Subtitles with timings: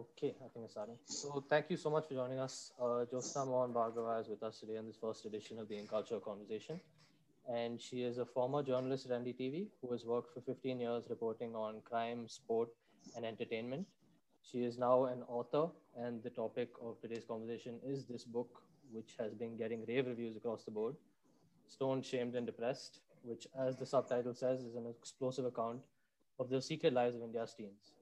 [0.00, 0.96] Okay, I think it's starting.
[1.04, 2.72] So thank you so much for joining us.
[2.80, 5.86] Uh, Jyotsna Mohan Bhargava is with us today in this first edition of the In
[5.86, 6.80] Culture Conversation.
[7.46, 11.54] And she is a former journalist at NDTV who has worked for 15 years reporting
[11.54, 12.70] on crime, sport,
[13.14, 13.86] and entertainment.
[14.42, 15.68] She is now an author,
[15.98, 18.62] and the topic of today's conversation is this book,
[18.92, 20.94] which has been getting rave reviews across the board
[21.66, 25.82] Stoned, Shamed, and Depressed, which, as the subtitle says, is an explosive account
[26.38, 27.92] of the secret lives of India's teens.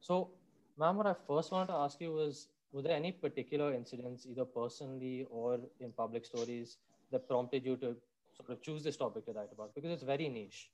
[0.00, 0.30] So,
[0.78, 4.44] Ma'am, what I first wanted to ask you was were there any particular incidents, either
[4.44, 6.76] personally or in public stories,
[7.10, 7.96] that prompted you to
[8.36, 9.74] sort of choose this topic to write about?
[9.74, 10.70] Because it's very niche.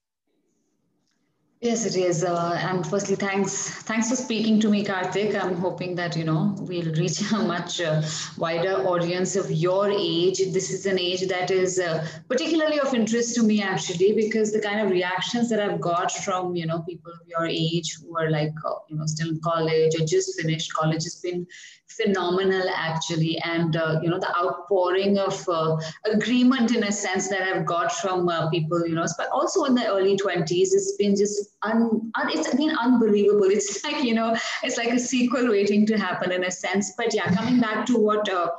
[1.61, 2.23] Yes, it is.
[2.23, 5.35] Uh, and firstly, thanks thanks for speaking to me, Karthik.
[5.35, 8.03] I'm hoping that you know we'll reach a much uh,
[8.37, 10.39] wider audience of your age.
[10.53, 14.61] This is an age that is uh, particularly of interest to me, actually, because the
[14.61, 18.31] kind of reactions that I've got from you know people of your age who are
[18.31, 21.47] like uh, you know still in college or just finished college has been
[21.87, 25.77] phenomenal actually and uh, you know the outpouring of uh,
[26.13, 29.87] agreement in a sense that i've got from people you know but also in the
[29.87, 33.45] early 20s it's been just un, un, it's been unbelievable.
[33.45, 36.93] It's like you know it's like a sequel waiting to happen in a sense.
[36.97, 38.51] But yeah coming back to what uh,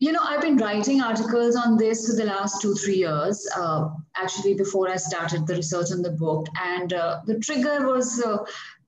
[0.00, 3.88] you know i've been writing articles on this for the last two three years uh,
[4.16, 6.46] actually before i started the research on the book.
[6.62, 8.22] And uh, the trigger was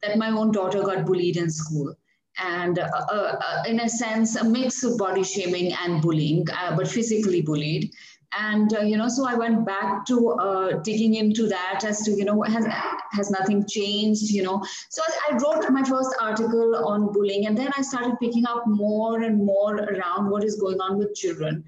[0.03, 1.95] that my own daughter got bullied in school.
[2.39, 6.75] And uh, uh, uh, in a sense a mix of body shaming and bullying uh,
[6.77, 7.93] but physically bullied
[8.39, 12.13] and uh, you know so i went back to uh, digging into that as to
[12.13, 12.67] you know has
[13.13, 17.71] has nothing changed you know so i wrote my first article on bullying and then
[17.77, 21.65] i started picking up more and more around what is going on with children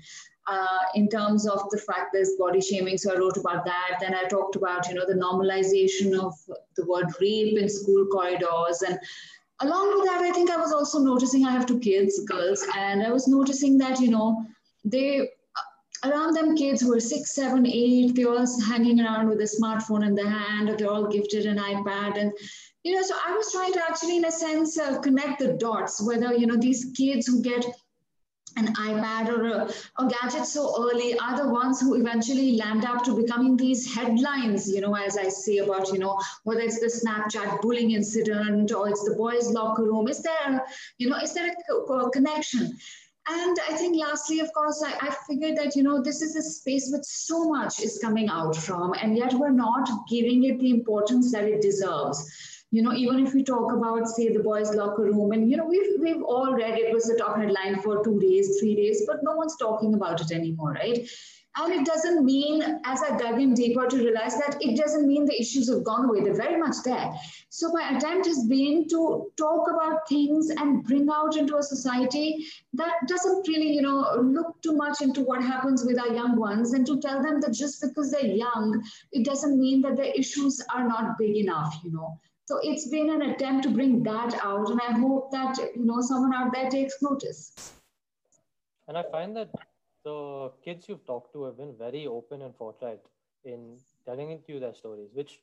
[0.48, 2.98] uh, in terms of the fact there's body shaming.
[2.98, 3.98] So I wrote about that.
[4.00, 6.34] Then I talked about, you know, the normalization of
[6.76, 8.98] the word rape in school corridors and
[9.62, 13.02] along with that, I think I was also noticing I have two kids, girls, and
[13.02, 14.44] I was noticing that, you know,
[14.84, 15.30] they
[16.04, 20.04] around them kids who are six, seven, eight, they're all hanging around with a smartphone
[20.04, 22.18] in their hand, or they're all gifted an iPad.
[22.18, 22.32] And,
[22.82, 26.04] you know, so I was trying to actually, in a sense, uh, connect the dots,
[26.04, 27.64] whether, you know, these kids who get
[28.56, 33.02] an iPad or a, a, gadget so early are the ones who eventually land up
[33.04, 36.86] to becoming these headlines, you know, as I say about, you know, whether it's the
[36.86, 40.08] Snapchat bullying incident or it's the boys' locker room.
[40.08, 40.62] Is there,
[40.98, 42.76] you know, is there a, a connection?
[43.28, 46.42] And I think lastly, of course, I, I figured that, you know, this is a
[46.42, 50.70] space which so much is coming out from, and yet we're not giving it the
[50.70, 52.28] importance that it deserves
[52.72, 55.66] you know, even if we talk about, say, the boys' locker room, and you know,
[55.66, 59.22] we've we've all read it was the top headline for two days, three days, but
[59.22, 61.06] no one's talking about it anymore, right?
[61.54, 65.26] And it doesn't mean, as I dug in deeper to realize that it doesn't mean
[65.26, 66.22] the issues have gone away.
[66.22, 67.12] They're very much there.
[67.50, 72.46] So my attempt has been to talk about things and bring out into a society
[72.72, 76.72] that doesn't really, you know, look too much into what happens with our young ones
[76.72, 80.64] and to tell them that just because they're young, it doesn't mean that the issues
[80.74, 82.18] are not big enough, you know.
[82.46, 86.00] So it's been an attempt to bring that out, and I hope that you know
[86.00, 87.72] someone out there takes notice.
[88.88, 89.50] And I find that
[90.04, 93.00] the kids you've talked to have been very open and forthright
[93.44, 95.40] in telling you their stories, which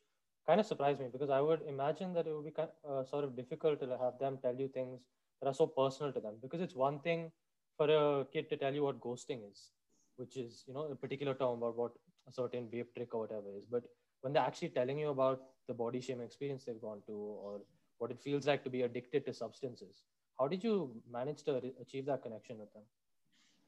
[0.48, 3.10] kind of surprised me because I would imagine that it would be kind of, uh,
[3.10, 5.02] sort of difficult to have them tell you things
[5.42, 6.36] that are so personal to them.
[6.42, 7.32] Because it's one thing
[7.78, 9.72] for a kid to tell you what ghosting is,
[10.18, 11.92] which is you know a particular term about what
[12.28, 13.84] a certain vape trick or whatever is, but
[14.22, 17.62] when they're actually telling you about the body shame experience they've gone to or
[18.00, 20.04] what it feels like to be addicted to substances
[20.40, 20.74] how did you
[21.12, 22.84] manage to achieve that connection with them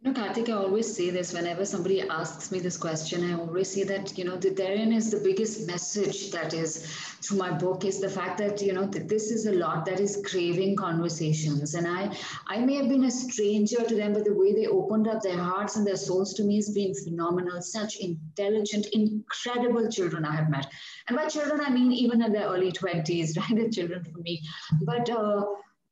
[0.04, 3.24] no, Karthik, I always say this whenever somebody asks me this question.
[3.24, 6.88] I always say that, you know, that therein is the biggest message that is
[7.22, 10.00] through my book is the fact that, you know, that this is a lot that
[10.00, 11.76] is craving conversations.
[11.76, 12.12] And I,
[12.48, 15.38] I may have been a stranger to them, but the way they opened up their
[15.38, 17.62] hearts and their souls to me has been phenomenal.
[17.62, 20.66] Such intelligent, incredible children I have met.
[21.10, 23.56] And by children, I mean even in their early 20s, right?
[23.56, 24.42] They're children for me.
[24.82, 25.46] But, uh,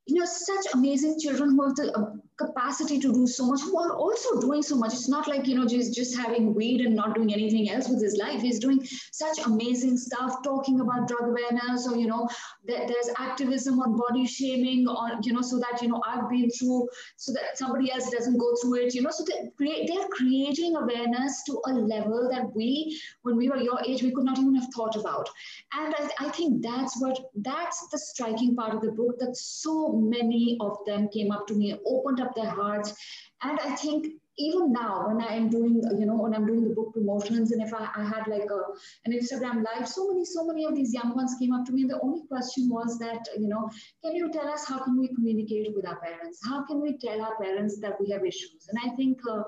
[0.08, 3.94] you know, such amazing children who have the capacity to do so much, who are
[3.96, 4.94] also doing so much.
[4.94, 8.02] It's not like, you know, just, just having weed and not doing anything else with
[8.02, 8.42] his life.
[8.42, 8.80] He's doing
[9.12, 12.28] such amazing stuff, talking about drug awareness or, you know,
[12.66, 16.50] there, there's activism on body shaming or, you know, so that, you know, I've been
[16.50, 16.88] through,
[17.18, 20.76] so that somebody else doesn't go through it, you know, so they create, they're creating
[20.76, 24.56] awareness to a level that we, when we were your age, we could not even
[24.56, 25.28] have thought about.
[25.74, 29.92] And I, I think that's what, that's the striking part of the book that so
[29.92, 32.94] many of them came up to me, opened up their hearts.
[33.42, 36.74] And I think even now when I am doing, you know, when I'm doing the
[36.74, 38.62] book promotions and if I, I had like a,
[39.06, 41.82] an Instagram live, so many, so many of these young ones came up to me
[41.82, 43.70] and the only question was that, you know,
[44.04, 46.40] can you tell us how can we communicate with our parents?
[46.48, 48.68] How can we tell our parents that we have issues?
[48.70, 49.44] And I think uh,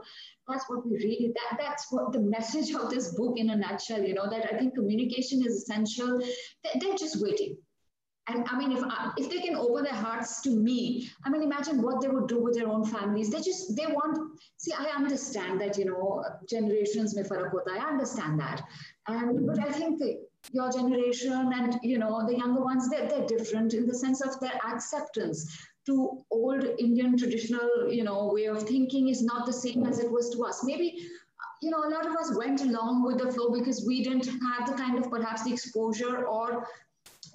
[0.48, 4.04] that's what we really, that, that's what the message of this book in a nutshell,
[4.04, 6.20] you know, that I think communication is essential.
[6.64, 7.58] They're just waiting
[8.28, 11.42] and I mean, if I, if they can open their hearts to me, I mean,
[11.42, 13.32] imagine what they would do with their own families.
[13.32, 14.40] They just they want.
[14.58, 17.52] See, I understand that you know generations may farak.
[17.70, 18.62] I understand that,
[19.08, 20.02] and but I think
[20.52, 24.40] your generation and you know the younger ones they're, they're different in the sense of
[24.40, 29.84] their acceptance to old Indian traditional you know way of thinking is not the same
[29.86, 30.64] as it was to us.
[30.64, 31.10] Maybe
[31.64, 34.68] you know, a lot of us went along with the flow because we didn't have
[34.68, 36.68] the kind of perhaps the exposure or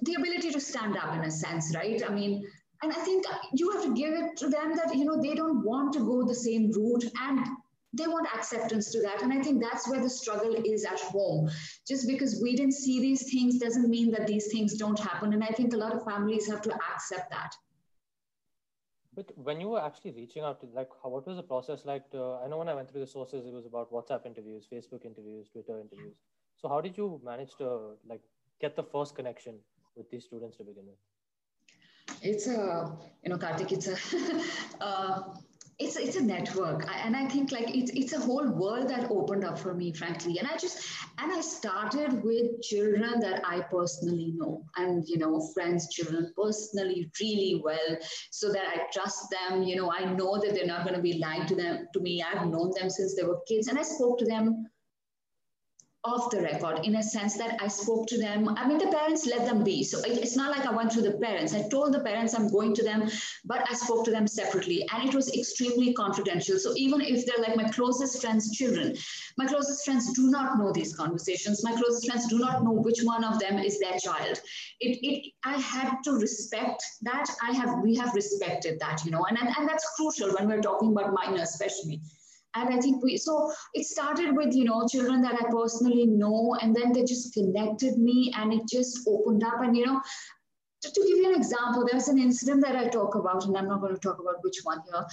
[0.01, 2.01] the ability to stand up in a sense, right?
[2.07, 2.45] I mean,
[2.83, 5.63] and I think you have to give it to them that, you know, they don't
[5.63, 7.39] want to go the same route and
[7.93, 9.23] they want acceptance to that.
[9.23, 11.49] And I think that's where the struggle is at home.
[11.87, 15.33] Just because we didn't see these things doesn't mean that these things don't happen.
[15.33, 17.55] And I think a lot of families have to accept that.
[19.15, 22.11] But when you were actually reaching out to, like, how, what was the process like?
[22.11, 25.05] To, I know when I went through the sources, it was about WhatsApp interviews, Facebook
[25.05, 26.13] interviews, Twitter interviews.
[26.57, 28.21] So how did you manage to like
[28.61, 29.55] get the first connection
[29.97, 30.97] with these students to begin with?
[32.21, 33.97] It's a, you know, Karthik, it's a,
[34.83, 35.21] uh,
[35.79, 36.87] it's it's a network.
[37.05, 40.39] And i think like it's it's a whole world that opened up for me frankly.
[40.39, 40.87] And i just
[41.19, 47.11] and i started with children that i personally know and you know friends children personally
[47.21, 47.97] really well
[48.31, 49.63] so that i trust them.
[49.63, 52.23] You know i know that they're not going to be lying to them to me.
[52.23, 54.65] I've known them since they were kids and i spoke to them
[56.07, 58.49] off the record in a sense that I spoke to them.
[58.57, 59.83] I mean, the parents let them be.
[59.83, 61.53] So it's not like I went to the parents.
[61.53, 63.09] I told the parents I'm going to them,
[63.45, 64.87] but I spoke to them separately.
[64.93, 66.57] And it was extremely confidential.
[66.59, 68.95] So even if they're like my closest friends' children,
[69.37, 71.63] my closest friends do not know these conversations.
[71.63, 74.39] My closest friends do not know which one of them is their child.
[74.79, 77.25] It, it I had to respect that.
[77.43, 80.61] I have we have respected that, you know, and, and, and that's crucial when we're
[80.61, 82.01] talking about minors, especially
[82.57, 86.55] and i think we so it started with you know children that i personally know
[86.61, 89.61] and then they just connected me and it just opened up.
[89.61, 90.01] And you know
[90.81, 93.67] to, to give you an example there's an incident that i talk about and i'm
[93.67, 95.05] not going to talk about which one here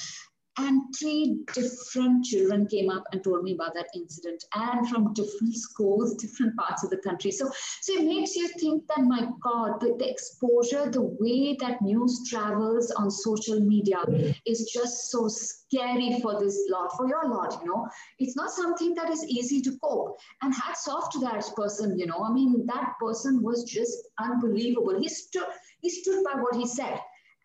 [0.57, 5.55] and three different children came up and told me about that incident and from different
[5.55, 7.31] schools different parts of the country.
[7.31, 11.83] So so it makes you think that my god the, the exposure the way that
[11.83, 13.99] news travels on social media
[14.47, 17.89] is just so scary for this lot for your lot you know.
[18.19, 20.17] It's not something that is easy to cope.
[20.43, 22.25] And hats off to that person you know.
[22.25, 24.99] I mean that person was just unbelievable.
[25.01, 25.47] He stood
[25.81, 27.01] he stood by what he said.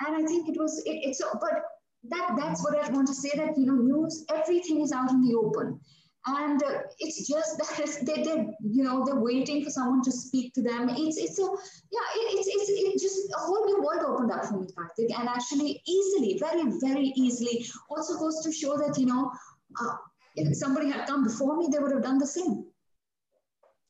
[0.06, 1.64] And i think it was it, it's but
[2.04, 5.22] that that's what I want to say that you know news everything is out in
[5.22, 5.80] the open.
[6.26, 10.54] And uh, it's just that they they you know they're waiting for someone to speak
[10.54, 10.90] to them.
[10.90, 14.46] It's it's a yeah it, it's it's it just a whole new world opened up
[14.46, 19.06] for me Karthik and actually easily very very easily also goes to show that you
[19.06, 19.32] know
[19.82, 19.96] uh,
[20.36, 22.66] if somebody had come before me they would have done the same.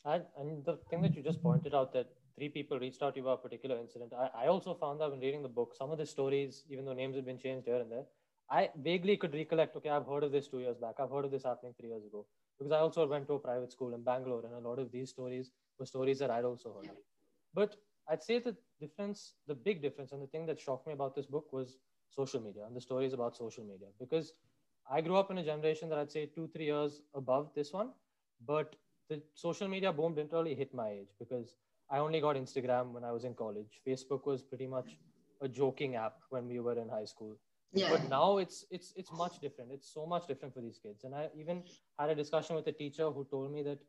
[0.06, 2.08] And, and the thing that you just pointed out that
[2.40, 4.14] three people reached out to you about a particular incident.
[4.18, 6.94] I, I also found that when reading the book, some of the stories, even though
[6.94, 8.06] names have been changed here and there,
[8.50, 10.96] I vaguely could recollect, okay, I've heard of this two years back.
[11.00, 12.26] I've heard of this happening three years ago.
[12.58, 15.10] Because I also went to a private school in Bangalore, and a lot of these
[15.10, 16.90] stories were stories that I'd also heard.
[17.54, 17.76] But
[18.10, 21.26] I'd say the difference, the big difference, and the thing that shocked me about this
[21.26, 21.78] book was
[22.10, 23.88] social media and the stories about social media.
[24.00, 24.34] Because
[24.92, 27.92] I grew up in a generation that I'd say two, three years above this one,
[28.46, 28.76] but
[29.10, 31.56] the social media boom didn't really hit my age because
[31.92, 33.82] I only got Instagram when I was in college.
[33.88, 34.98] Facebook was pretty much
[35.42, 37.38] a joking app when we were in high school.
[37.74, 37.90] Yeah.
[37.92, 39.72] But now it's it's it's much different.
[39.72, 41.04] It's so much different for these kids.
[41.04, 41.64] And I even
[42.00, 43.80] had a discussion with a teacher who told me that,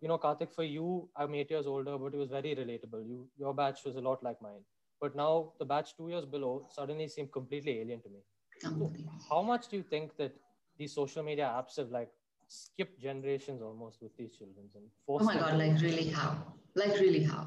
[0.00, 3.06] you know, Karthik, for you, I'm eight years older, but it was very relatable.
[3.06, 4.64] You your batch was a lot like mine.
[5.00, 8.20] But now the batch two years below suddenly seemed completely alien to me.
[8.60, 8.92] So
[9.30, 10.34] how much do you think that
[10.78, 12.10] these social media apps have like
[12.48, 16.36] skipped generations almost with these children and forced oh my god like really how
[16.76, 17.46] like really how?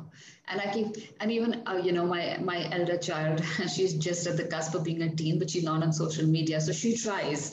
[0.51, 3.43] And i keep and even uh, you know my my elder child
[3.73, 6.59] she's just at the cusp of being a teen but she's not on social media.
[6.59, 7.43] So she tries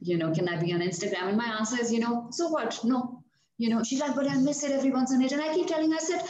[0.00, 1.28] you know can i be on instagram?
[1.28, 2.80] And my answer is you know so what?
[2.84, 3.15] No
[3.58, 5.66] you know she's like but i miss it every once on it and i keep
[5.66, 6.22] telling her i said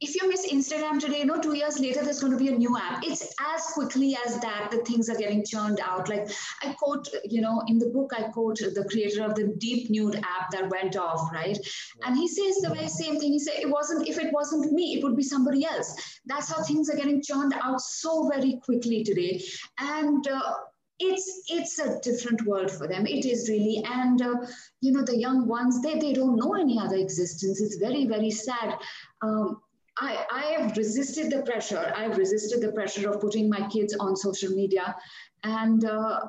[0.00, 2.56] if you miss instagram today you know two years later there's going to be a
[2.56, 3.02] new app.
[3.04, 6.08] It's as quickly as that the things are getting churned out.
[6.08, 6.28] Like
[6.62, 10.16] i quote you know in the book i quote the creator of the deep nude
[10.16, 11.58] app that went off right?
[12.04, 13.32] And he says the very same thing.
[13.32, 15.94] He said it wasn't if it wasn't me it would be somebody else.
[16.26, 19.42] That's how things are getting churned out so very quickly today.
[19.78, 20.52] And uh,
[20.98, 24.34] it's it's a different world for them it is really and uh,
[24.80, 28.30] you know the young ones they they don't know any other existence it's very very
[28.30, 28.74] sad
[29.22, 29.60] um,
[29.98, 31.90] I, I have resisted the pressure.
[31.96, 34.94] I've resisted the pressure of putting my kids on social media.
[35.42, 36.20] And, uh,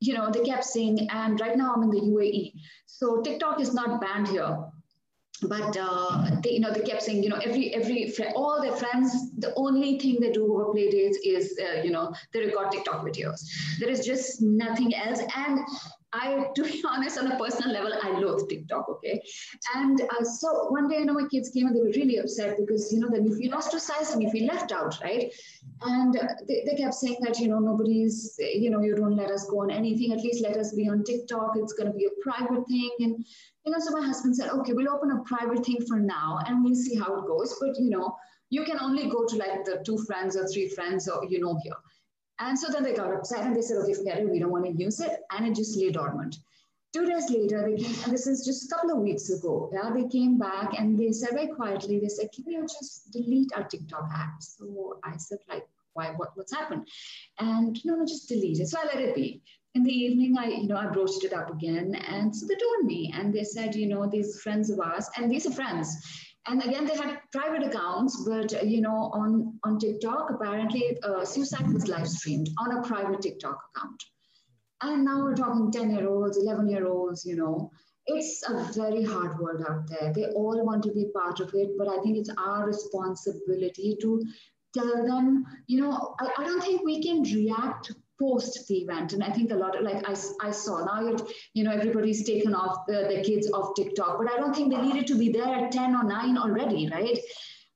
[0.00, 2.52] you know, they kept saying, and right now I'm in the UAE.
[2.86, 4.58] So TikTok is not banned here
[5.48, 9.30] but uh, they, you know, they kept saying, you know, every every all their friends,
[9.38, 13.04] the only thing they do over play dates is, uh, you know, they record TikTok
[13.04, 13.40] videos.
[13.78, 15.20] There is just nothing else.
[15.36, 15.60] And
[16.12, 18.88] I, to be honest, on a personal level, I loathe TikTok.
[18.88, 19.22] Okay,
[19.74, 22.56] and uh, so one day, you know, my kids came and they were really upset
[22.58, 25.32] because you know then if you feel ostracized and you feel left out, right?
[25.82, 29.30] And uh, they, they kept saying that you know nobody's, you know, you don't let
[29.30, 30.12] us go on anything.
[30.12, 31.52] At least let us be on TikTok.
[31.56, 33.24] It's going to be a private thing, and
[33.64, 36.64] you know, so my husband said, okay, we'll open a private thing for now and
[36.64, 37.56] we'll see how it goes.
[37.60, 38.16] But, you know,
[38.50, 41.58] you can only go to like the two friends or three friends or, you know,
[41.62, 41.76] here.
[42.38, 44.64] And so then they got upset and they said, okay, forget it, we don't want
[44.66, 45.20] to use it.
[45.30, 46.36] And it just lay dormant.
[46.92, 49.90] Two days later, they came, and this is just a couple of weeks ago, yeah,
[49.94, 53.64] they came back and they said very quietly, they said, can you just delete our
[53.64, 54.42] TikTok app?
[54.42, 56.86] So I said, like, why, what, what's happened?
[57.38, 58.68] And no, no, just delete it.
[58.68, 59.42] So I let it be
[59.74, 61.94] in the evening, I, you know, I broached it up again.
[61.94, 65.30] And so they told me, and they said, you know, these friends of ours, and
[65.30, 65.96] these are friends.
[66.46, 71.72] And again, they had private accounts, but, you know, on, on TikTok, apparently uh, suicide
[71.72, 74.02] was live streamed on a private TikTok account.
[74.82, 77.70] And now we're talking 10 year olds, 11 year olds, you know.
[78.06, 80.12] It's a very hard world out there.
[80.12, 84.24] They all want to be part of it, but I think it's our responsibility to
[84.74, 89.12] tell them, you know, I, I don't think we can react post the event.
[89.12, 91.18] And I think a lot of like I, I saw now, you're,
[91.54, 94.80] you know, everybody's taken off the, the kids off TikTok, but I don't think they
[94.80, 97.18] needed to be there at 10 or 9 already, right?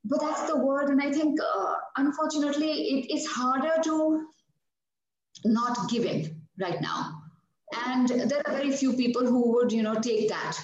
[0.05, 0.89] But that's the word.
[0.89, 4.27] And I think, uh, unfortunately, it is harder to
[5.45, 7.23] not giving right now.
[7.87, 10.57] And there are very few people who would, you know, take that.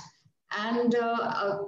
[0.56, 1.58] And uh, uh,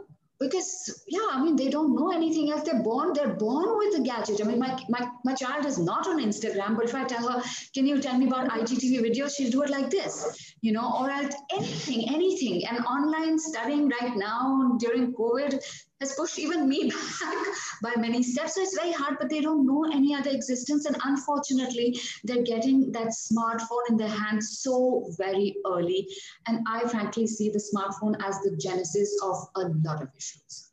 [0.41, 2.62] because yeah i mean they don't know anything else.
[2.64, 4.41] They're born they're born with the gadget.
[4.43, 7.43] I mean my, my my child is not on instagram but if i tell her
[7.75, 11.11] can you tell me about igtv videos she'll do it like this you know or
[11.11, 12.67] anything anything.
[12.67, 15.61] And online studying right now during covid
[16.04, 17.46] has pushed even me back
[17.82, 18.54] by many steps.
[18.54, 20.84] So it's very hard, but they don't know any other existence.
[20.87, 26.08] And unfortunately, they're getting that smartphone in their hands so very early.
[26.46, 30.70] And I frankly see the smartphone as the genesis of a lot of issues.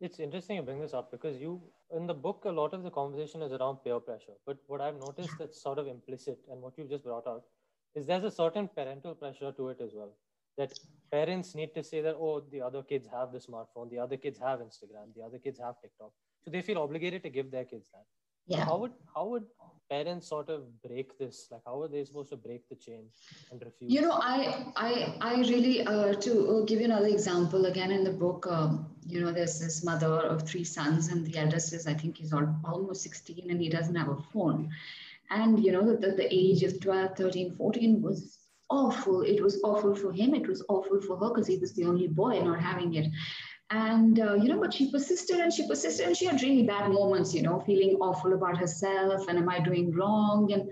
[0.00, 1.60] It's interesting you bring this up because you,
[1.94, 4.36] in the book, a lot of the conversation is around peer pressure.
[4.46, 7.42] But what I've noticed that's sort of implicit and what you've just brought out
[7.96, 10.12] is there's a certain parental pressure to it as well
[10.58, 10.78] that
[11.10, 14.38] parents need to say that oh the other kids have the smartphone the other kids
[14.38, 16.12] have instagram the other kids have tiktok.
[16.44, 18.06] So they feel obligated to give their kids that.
[18.46, 18.64] Yeah.
[18.64, 19.44] how would how would
[19.90, 21.48] parents sort of break this?
[21.50, 23.04] Like how are they supposed to break the chain
[23.50, 23.92] and refuse?
[23.92, 24.36] You know i
[24.76, 28.86] i i really uh, to uh, give you another example again in the book um,
[29.06, 32.32] you know there's this mother of three sons and the eldest is i think he's
[32.32, 34.70] almost 16 and he doesn't have a phone.
[35.30, 38.37] And you know the, the age of 12 13 14 was
[38.70, 39.22] awful.
[39.22, 40.34] It was awful for him.
[40.34, 43.10] It was awful for her because he was the only boy not having it.
[43.70, 46.90] And, uh, you know, but she persisted and she persisted and she had really bad
[46.90, 50.50] moments, you know, feeling awful about herself and am I doing wrong?
[50.52, 50.70] And,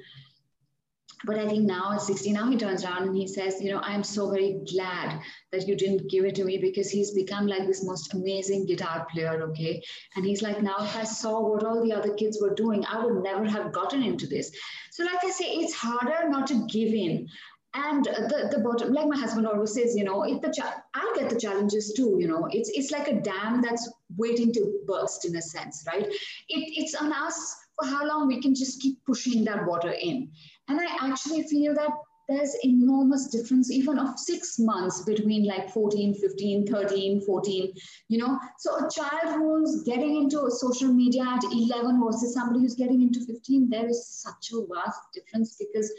[1.24, 3.80] but I think now at 60, now he turns around and he says, you know,
[3.80, 5.20] I'm so very glad
[5.52, 9.06] that you didn't give it to me because he's become like this most amazing guitar
[9.12, 9.82] player, okay?
[10.14, 13.04] And he's like, now if I saw what all the other kids were doing, I
[13.04, 14.50] would never have gotten into this.
[14.90, 17.28] So like I say, it's harder not to give in
[17.76, 21.14] and the, the bottom like my husband always says you know if the cha- i'll
[21.14, 22.48] get the challenges too you know.
[22.50, 26.06] It's it's like a dam that's waiting to burst in a sense right?
[26.06, 26.14] It,
[26.48, 30.30] it's on us for how long we can just keep pushing that water in.
[30.68, 31.90] And i actually feel that
[32.28, 37.72] there's enormous difference even of six months between like 14 15 13 14
[38.08, 38.38] you know.
[38.58, 43.20] So a child who's getting into social media at 11 versus somebody who's getting into
[43.24, 45.92] 15 there is such a vast difference because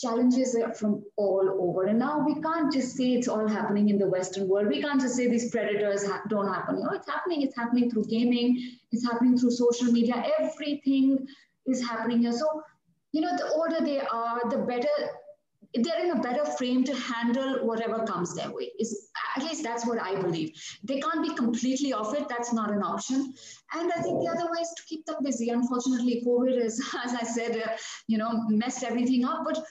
[0.00, 1.86] challenges from all over.
[1.86, 4.68] And now we can't just say it's all happening in the Western world.
[4.68, 6.78] We can't just say these predators ha- don't happen.
[6.78, 7.42] You know, it's happening.
[7.42, 8.78] It's happening through gaming.
[8.92, 10.24] It's happening through social media.
[10.38, 11.26] Everything
[11.66, 12.32] is happening here.
[12.32, 12.62] So,
[13.12, 14.88] you know, the older they are, the better
[15.74, 19.86] they're in a better frame to handle whatever comes their way is at least that's
[19.86, 20.50] what i believe
[20.82, 23.32] they can't be completely off it that's not an option
[23.74, 27.14] and i think the other way is to keep them busy unfortunately covid is as
[27.14, 27.70] i said uh,
[28.08, 29.62] you know messed everything up but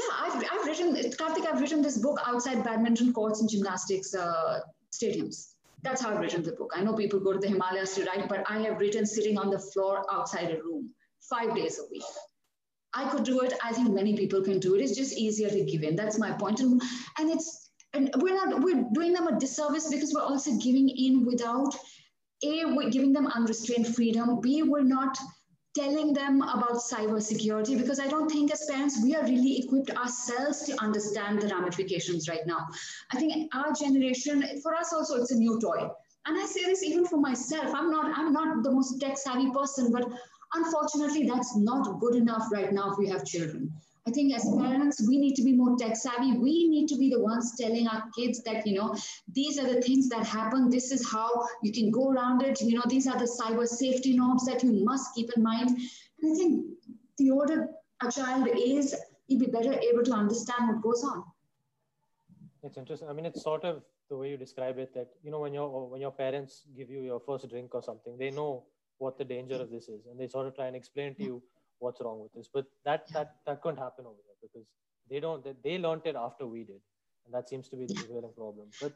[0.00, 4.60] yeah, I've, I've written, Karthik, I've written this book outside badminton courts and gymnastics uh,
[4.92, 5.54] stadiums.
[5.82, 6.72] That's how I've written the book.
[6.74, 9.50] I know people go to the Himalayas to write, but I have written sitting on
[9.50, 10.90] the floor outside a room
[11.28, 12.04] five days a week.
[12.92, 13.54] I could do it.
[13.64, 14.82] I think many people can do it.
[14.82, 15.96] It's just easier to give in.
[15.96, 16.60] That's my point.
[16.60, 16.82] And,
[17.18, 21.24] and it's and we're not we're doing them a disservice because we're also giving in
[21.24, 21.74] without
[22.44, 24.40] a we're giving them unrestrained freedom.
[24.40, 25.16] B we're not
[25.80, 30.62] telling them about cybersecurity because I don't think as parents we are really equipped ourselves
[30.64, 32.66] to understand the ramifications right now.
[33.12, 35.88] I think our generation, for us also, it's a new toy.
[36.26, 37.74] And I say this even for myself.
[37.74, 40.06] I'm not I'm not the most tech savvy person, but
[40.54, 43.72] unfortunately, that's not good enough right now if we have children.
[44.10, 46.32] I think as parents, we need to be more tech savvy.
[46.36, 48.96] We need to be the ones telling our kids that, you know,
[49.32, 50.68] these are the things that happen.
[50.68, 52.60] This is how you can go around it.
[52.60, 55.70] You know, these are the cyber safety norms that you must keep in mind.
[55.70, 56.66] And I think
[57.18, 57.68] the older
[58.02, 58.96] a child is,
[59.28, 61.22] he'll be better able to understand what goes on.
[62.64, 63.08] It's interesting.
[63.08, 65.88] I mean, it's sort of the way you describe it that, you know, when your
[65.88, 68.64] when your parents give you your first drink or something, they know
[68.98, 70.06] what the danger of this is.
[70.06, 71.42] And they sort of try and explain to you
[71.80, 72.48] what's wrong with this.
[72.52, 74.68] But that that that couldn't happen over there because
[75.10, 76.80] they don't they, they learned it after we did.
[77.26, 78.68] And that seems to be the prevailing problem.
[78.80, 78.92] But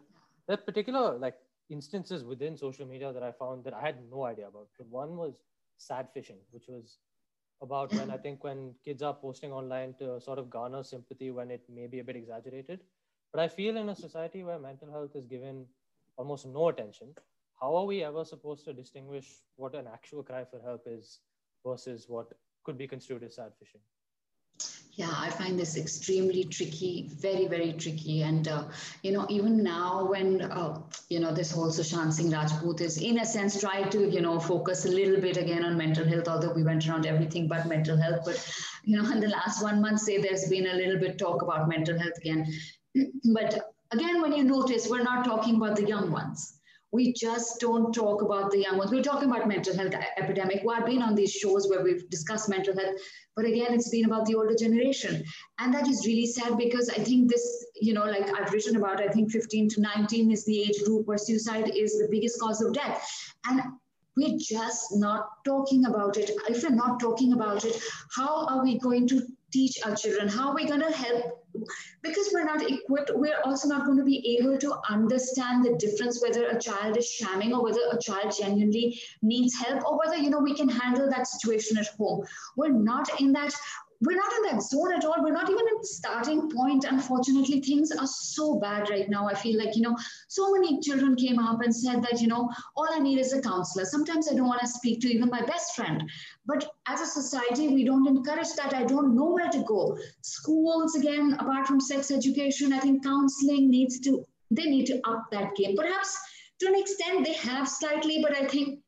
[0.49, 1.37] that particular like
[1.71, 4.69] instances within social media that i found that i had no idea about.
[4.79, 5.35] But one was
[5.79, 6.99] sad fishing which was
[7.63, 11.51] about when i think when kids are posting online to sort of garner sympathy when
[11.51, 12.81] it may be a bit exaggerated.
[13.33, 15.67] But i feel in a society where mental health is given
[16.17, 17.15] almost no attention
[17.61, 21.21] how are we ever supposed to distinguish what an actual cry for help is
[21.67, 22.33] versus what
[22.65, 23.81] could be construed as sad fishing?
[24.97, 28.23] Yeah, I find this extremely tricky, very, very tricky.
[28.23, 28.65] And, uh,
[29.03, 33.19] you know, even now when, uh, you know, this whole Sushant Singh Rajput is, in
[33.19, 36.53] a sense, try to, you know, focus a little bit again on mental health, although
[36.53, 38.21] we went around everything but mental health.
[38.25, 38.39] But,
[38.85, 41.69] you know, in the last one month, say there's been a little bit talk about
[41.69, 42.47] mental health again.
[43.35, 46.61] But again, when you notice, we're not talking about the young ones
[46.95, 48.93] we just don't talk about the young ones.
[48.93, 50.61] We're talking about mental health epidemic.
[50.63, 53.01] Well, I've been on these shows where we've discussed mental health,
[53.35, 55.25] but again, it's been about the older generation.
[55.59, 59.03] And that is really sad because I think this, you know, like I've written about,
[59.03, 62.63] I think 15 to 19 is the age group where suicide is the biggest cause
[62.63, 63.05] of death.
[63.49, 63.61] And
[64.17, 66.31] we're just not talking about it.
[66.49, 67.77] If we're not talking about it,
[68.15, 70.29] how are we going to teach our children?
[70.29, 71.44] How are we going to help
[72.03, 76.23] because we're not equipped, we're also not going to be able to understand the difference
[76.23, 80.31] whether a child is shamming or whether a child genuinely needs help or whether, you
[80.31, 82.25] know, we can handle that situation at home.
[82.57, 83.55] We're not in that
[84.05, 85.17] we're not in that zone at all.
[85.19, 86.85] We're not even at the starting point.
[86.85, 89.29] Unfortunately, things are so bad right now.
[89.29, 89.97] I feel like, you know,
[90.29, 93.41] so many children came up and said that, you know, all I need is a
[93.41, 93.85] counselor.
[93.85, 96.03] Sometimes I don't want to speak to even my best friend.
[96.47, 98.75] But as a society, we don't encourage that.
[98.75, 99.97] I don't know where to go.
[100.23, 105.25] Schools, again, apart from sex education, I think counseling needs to, they need to up
[105.31, 105.77] that game.
[105.77, 106.19] Perhaps
[106.61, 108.81] to an extent they have slightly, but I think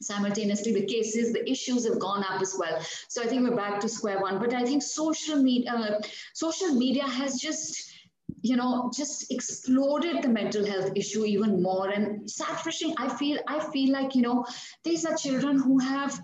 [0.00, 2.80] simultaneously the cases the issues have gone up as well.
[3.08, 4.38] So i think we're back to square one.
[4.38, 6.00] But i think social media uh,
[6.34, 7.92] social media has just
[8.42, 11.88] you know just exploded the mental health issue even more.
[11.88, 12.28] And
[12.64, 14.44] fishing i feel i feel like you know
[14.84, 16.18] these are children who have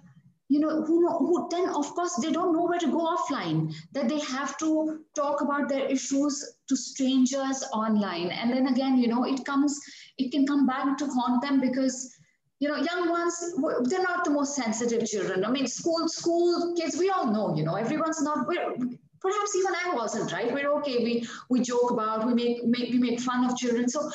[0.49, 3.75] you know who know who then of course they don't know where to go offline
[3.93, 8.31] that they have to talk about their issues to strangers online.
[8.31, 9.81] And then again you know it comes
[10.19, 12.15] it can come back to haunt them because
[12.63, 13.35] you know, young ones,
[13.91, 15.45] they're not the most sensitive children.
[15.45, 19.95] I mean, school, school kids, we all know, you know, everyone's not, perhaps even I
[19.97, 20.55] wasn't, right?
[20.55, 23.89] We're okay, we, we joke about, we make, make, we make fun of children.
[23.89, 24.09] So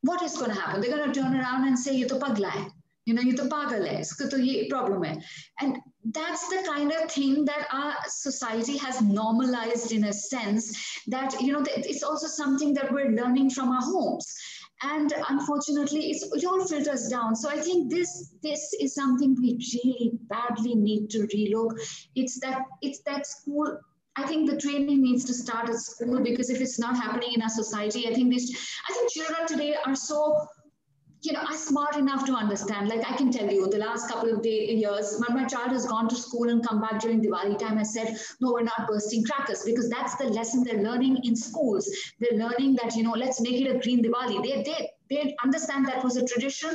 [0.00, 0.80] what is going to happen?
[0.80, 2.72] They're going to turn around and say, you to pagla.
[3.04, 5.20] You know, you to pagal hai, isko to ye problem hai.
[5.60, 5.76] And
[6.12, 10.74] that's the kind of thing that our society has normalized in a sense
[11.08, 14.34] that, you know, it's also something that we're learning from our homes
[14.82, 17.34] and unfortunately it's, it all filters down.
[17.34, 21.72] So i think this this is something we really badly need to relook.
[22.14, 23.78] It's that it's that school
[24.18, 27.42] I think the training needs to start at school because if it's not happening in
[27.42, 28.50] our society, I think this,
[28.88, 30.48] I think children today are so
[31.26, 32.88] you know, are smart enough to understand.
[32.88, 35.86] Like I can tell you, the last couple of day, years, when my child has
[35.86, 39.24] gone to school and come back during Diwali time, I said, no, we're not bursting
[39.24, 41.90] crackers because that's the lesson they're learning in schools.
[42.20, 44.42] They're learning that, you know, let's make it a green Diwali.
[44.42, 46.70] They, they, they understand that was a tradition,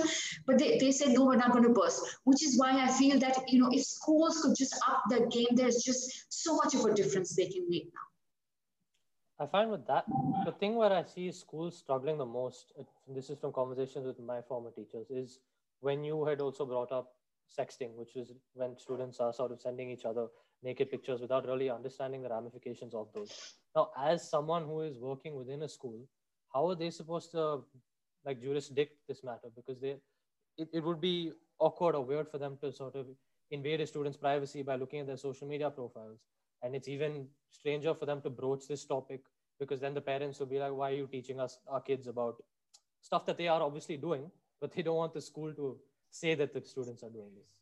[0.45, 3.19] but they, they said, no, we're not going to burst, which is why I feel
[3.19, 6.85] that, you know, if schools could just up their game, there's just so much of
[6.85, 8.10] a difference they can make now.
[9.41, 10.05] I find with that,
[10.45, 12.73] the thing where I see schools struggling the most,
[13.07, 15.39] this is from conversations with my former teachers, is
[15.79, 17.07] when you had also brought up
[17.49, 20.27] sexting, which is when students are sort of sending each other
[20.61, 23.55] naked pictures without really understanding the ramifications of those.
[23.75, 25.99] Now, as someone who is working within a school,
[26.53, 27.63] how are they supposed to
[28.23, 29.49] like jurisdict this matter?
[29.55, 29.95] Because they,
[30.59, 33.07] it, it would be awkward or weird for them to sort of
[33.49, 36.19] invade a student's privacy by looking at their social media profiles.
[36.63, 39.21] And it's even stranger for them to broach this topic
[39.59, 42.43] because then the parents will be like, why are you teaching us, our kids about
[43.01, 45.77] stuff that they are obviously doing, but they don't want the school to
[46.11, 47.60] say that the students are doing this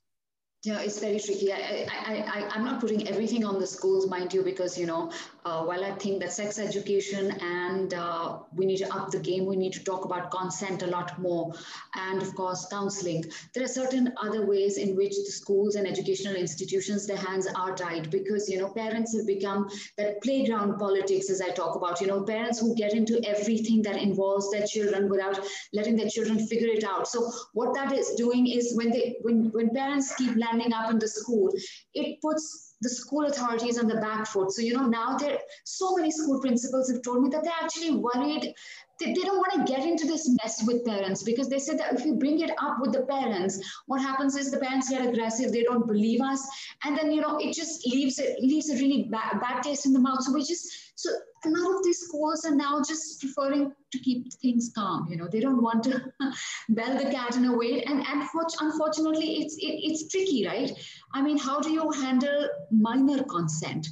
[0.63, 1.53] yeah, it's very tricky.
[1.53, 5.09] I, I, I, I'm not putting everything on the schools, mind you, because, you know,
[5.45, 9.45] uh, while I think that sex education and uh, we need to up the game,
[9.45, 11.53] we need to talk about consent a lot more.
[11.95, 13.23] And of course, counseling.
[13.55, 17.73] There are certain other ways in which the schools and educational institutions, their hands are
[17.73, 22.07] tied because, you know, parents have become that playground politics, as I talk about, you
[22.07, 25.39] know, parents who get into everything that involves their children without
[25.71, 27.07] letting their children figure it out.
[27.07, 30.99] So what that is doing is when they, when, when parents keep standing up in
[30.99, 31.51] the school,
[31.93, 34.51] it puts the school authorities on the back foot.
[34.51, 37.91] So, you know, now there so many school principals have told me that they're actually
[37.91, 38.53] worried.
[38.99, 41.93] They, they don't want to get into this mess with parents because they said that
[41.93, 45.51] if you bring it up with the parents, what happens is the parents get aggressive,
[45.51, 46.47] they don't believe us,
[46.83, 49.93] and then you know it just leaves it leaves a really bad, bad taste in
[49.93, 50.21] the mouth.
[50.21, 51.09] So we just so
[51.45, 55.07] a lot of these schools are now just preferring to keep things calm.
[55.09, 56.11] You know, they don't want to
[56.69, 57.83] bell the cat in a way.
[57.83, 58.23] And, and
[58.59, 60.71] unfortunately, it's, it, it's tricky, right?
[61.13, 63.87] I mean, how do you handle minor consent?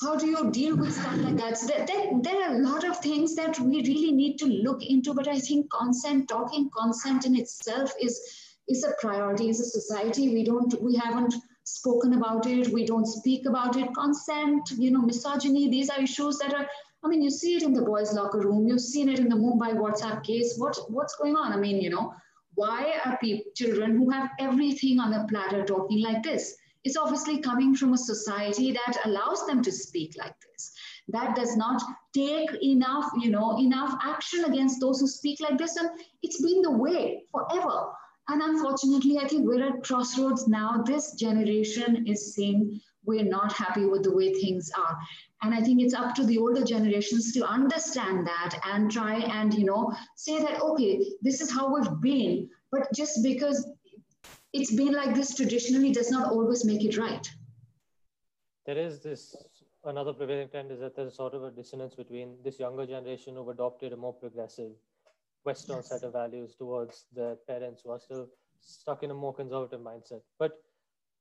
[0.00, 1.58] How do you deal with stuff like that?
[1.58, 4.82] So there, there, there are a lot of things that we really need to look
[4.82, 8.18] into, but I think consent, talking consent in itself is,
[8.66, 10.32] is a priority as a society.
[10.32, 11.34] We don't, we haven't
[11.64, 12.72] spoken about it.
[12.72, 13.94] We don't speak about it.
[13.94, 16.66] Consent, you know, misogyny, these are issues that are,
[17.04, 18.66] I mean, you see it in the boys' locker room.
[18.66, 20.54] You've seen it in the Mumbai WhatsApp case.
[20.56, 21.52] What, what's going on?
[21.52, 22.14] I mean, you know,
[22.54, 26.56] why are people, children who have everything on the platter talking like this?
[26.84, 30.72] It's obviously coming from a society that allows them to speak like this.
[31.08, 31.82] That does not
[32.14, 35.76] take enough, you know, enough action against those who speak like this.
[35.76, 35.90] And
[36.22, 37.92] it's been the way forever.
[38.28, 40.82] And unfortunately, I think we're at crossroads now.
[40.86, 44.96] This generation is saying we're not happy with the way things are.
[45.42, 49.52] And I think it's up to the older generations to understand that and try and,
[49.52, 52.48] you know, say that, okay, this is how we've been.
[52.70, 53.66] But just because
[54.52, 57.28] it's been like this traditionally does not always make it right.
[58.66, 59.36] There is this
[59.84, 63.48] another prevailing trend is that there's sort of a dissonance between this younger generation who've
[63.48, 64.72] adopted a more progressive
[65.44, 65.88] Western yes.
[65.88, 68.28] set of values towards their parents who are still
[68.60, 70.20] stuck in a more conservative mindset.
[70.38, 70.62] But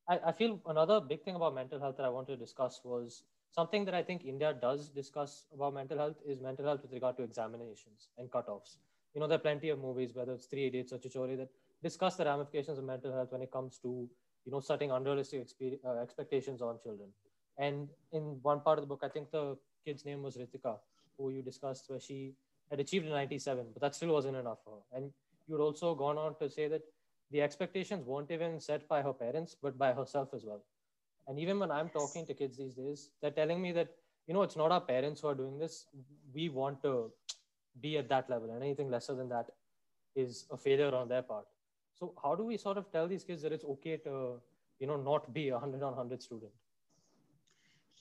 [0.10, 3.24] I, I feel another big thing about mental health that I want to discuss was
[3.52, 7.16] something that I think India does discuss about mental health is mental health with regard
[7.18, 8.78] to examinations and cutoffs.
[9.14, 11.50] You know, there are plenty of movies, whether it's Three Idiots or Chhichhore, that
[11.84, 14.10] discuss the ramifications of mental health when it comes to,
[14.46, 17.10] you know, setting unrealistic expe- uh, expectations on children.
[17.58, 20.78] And in one part of the book, I think the kid's name was Ritika,
[21.18, 22.36] who you discussed, where she
[22.70, 24.98] had achieved a 97, but that still wasn't enough for her.
[24.98, 25.12] And
[25.48, 26.82] you'd also gone on to say that
[27.32, 30.64] the expectations weren't even set by her parents, but by herself as well.
[31.28, 33.90] And even when I'm talking to kids these days, they're telling me that,
[34.28, 35.86] you know, it's not our parents who are doing this.
[36.34, 37.12] We want to
[37.82, 39.48] be at that level, and anything lesser than that
[40.16, 41.46] is a failure on their part.
[41.96, 44.42] So, how do we sort of tell these kids that it's okay to,
[44.80, 46.52] you know, not be a 100 on 100 student?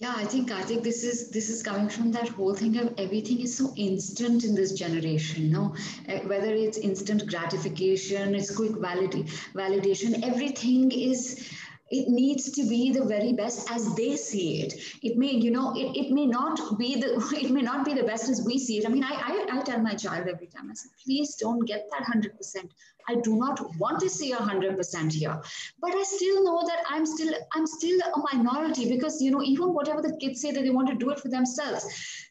[0.01, 2.95] Yeah, I think I think this is this is coming from that whole thing of
[2.99, 5.51] everything is so instant in this generation.
[5.51, 5.75] No,
[6.07, 11.51] eh, whether it's instant gratification, it's quick valid- validation, everything is
[11.91, 14.75] it needs to be the very best as they see it.
[15.03, 18.03] It may you know it, it may not be the it may not be the
[18.03, 18.87] best as we see it.
[18.87, 21.87] I mean i i, I tell my child every time i say please don't get
[21.91, 22.71] that 100%
[23.09, 25.41] i do not want to see a 100% here.
[25.81, 29.73] But i still know that i'm still i'm still a minority because you know even
[29.73, 31.87] whatever the kids say that they want to do it for themselves.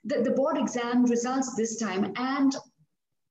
[0.06, 2.56] The, the board exam results this time and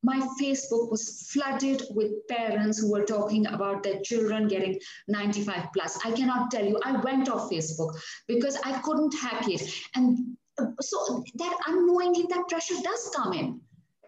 [0.02, 4.78] my Facebook was flooded with parents who were talking about their children getting
[5.08, 5.98] 95 plus.
[6.04, 7.96] I cannot tell you, I went off Facebook
[8.28, 9.62] because I couldn't hack it.
[9.94, 13.60] And uh, so that unknowingly that pressure does come in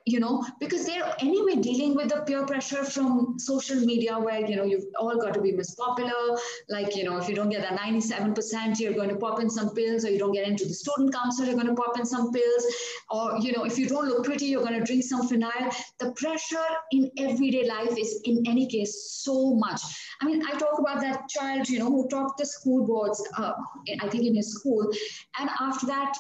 [0.09, 4.57] you know, because they're anyway dealing with the peer pressure from social media where, you
[4.57, 6.39] know, you've all got to be Miss Popular.
[6.69, 9.75] Like, you know, if you don't get that 97%, you're going to pop in some
[9.75, 12.33] pills, or you don't get into the student council, you're going to pop in some
[12.33, 12.65] pills.
[13.11, 15.75] Or, you know, if you don't look pretty, you're going to drink some phenyl.
[15.99, 19.83] The pressure in everyday life is, in any case, so much.
[20.21, 23.53] I mean, I talk about that child, you know, who topped the school boards, uh,
[24.01, 24.91] I think in his school.
[25.39, 26.17] And after that,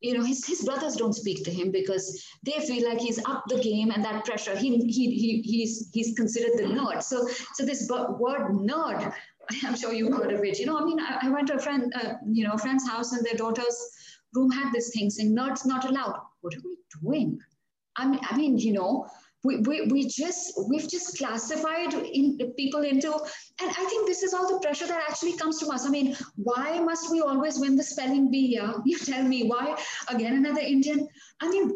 [0.00, 3.44] you know his, his brothers don't speak to him because they feel like he's up
[3.48, 7.02] the game and that pressure he, he, he he's he's considered the nerd.
[7.02, 9.12] So so this word nerd
[9.64, 10.58] i'm sure you've heard of it.
[10.58, 12.88] You know i mean i, I went to a friend uh, you know a friend's
[12.88, 13.78] house and their daughter's
[14.34, 16.20] room had this thing saying nerds not allowed.
[16.42, 17.38] What are we doing?
[17.96, 19.06] I mean i mean you know
[19.46, 23.12] we, we, we just we've just classified in people into
[23.62, 25.86] and i think this is all the pressure that actually comes to us.
[25.86, 29.76] I mean why must we always win the spelling bee yeah you tell me why?
[30.08, 31.06] Again another indian.
[31.40, 31.70] I mean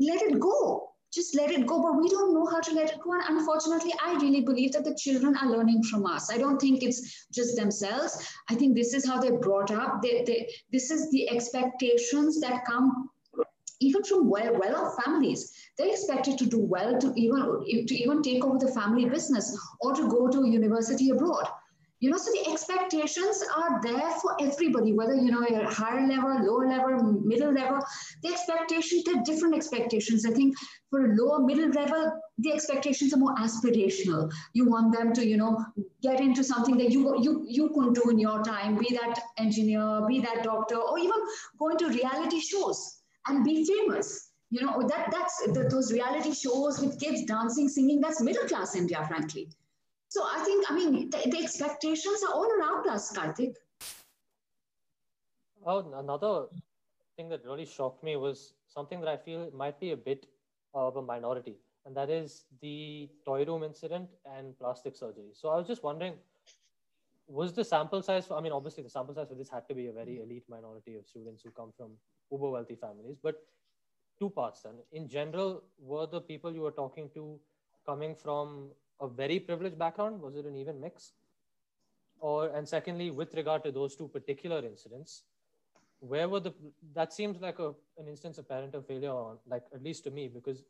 [0.00, 0.88] let it go.
[1.14, 3.92] Just let it go but we don't know how to let it go and unfortunately
[4.04, 6.30] i really believe that the children are learning from us.
[6.32, 8.26] I don't think it's just themselves.
[8.50, 10.02] I think this is how they're brought up.
[10.02, 13.10] They, they, this is the expectations that come
[13.82, 18.44] even from well, well-off families, they're expected to do well to even to even take
[18.44, 21.48] over the family business or to go to university abroad.
[22.02, 26.32] You know, so the expectations are there for everybody, whether you know you're higher level,
[26.44, 27.78] lower level, middle level.
[28.24, 30.26] The expectations, they're different expectations.
[30.26, 30.56] I think
[30.90, 34.32] for a lower middle level, the expectations are more aspirational.
[34.52, 35.64] You want them to, you know,
[36.02, 40.02] get into something that you you you couldn't do in your time, be that engineer,
[40.08, 41.20] be that doctor, or even
[41.56, 44.30] go into reality shows and be famous.
[44.50, 49.02] You know, that that's those reality shows with kids dancing, singing, that's middle class India,
[49.08, 49.48] frankly.
[50.08, 53.54] So I think, I mean, the, the expectations are all around us, Karthik.
[55.64, 56.48] Oh, another
[57.16, 60.26] thing that really shocked me was something that I feel might be a bit
[60.74, 61.56] of a minority,
[61.86, 65.30] and that is the toy room incident and plastic surgery.
[65.32, 66.14] So I was just wondering,
[67.26, 68.26] was the sample size?
[68.26, 70.44] For, I mean, obviously the sample size for this had to be a very elite
[70.48, 71.92] minority of students who come from
[72.32, 73.42] uber wealthy families, but
[74.18, 74.74] two parts then.
[74.92, 77.38] In general, were the people you were talking to
[77.86, 80.20] coming from a very privileged background?
[80.20, 81.12] Was it an even mix?
[82.20, 85.24] Or and secondly, with regard to those two particular incidents,
[86.02, 86.52] where were the
[86.94, 87.68] that seems like a,
[87.98, 90.62] an instance of parental failure on like at least to me because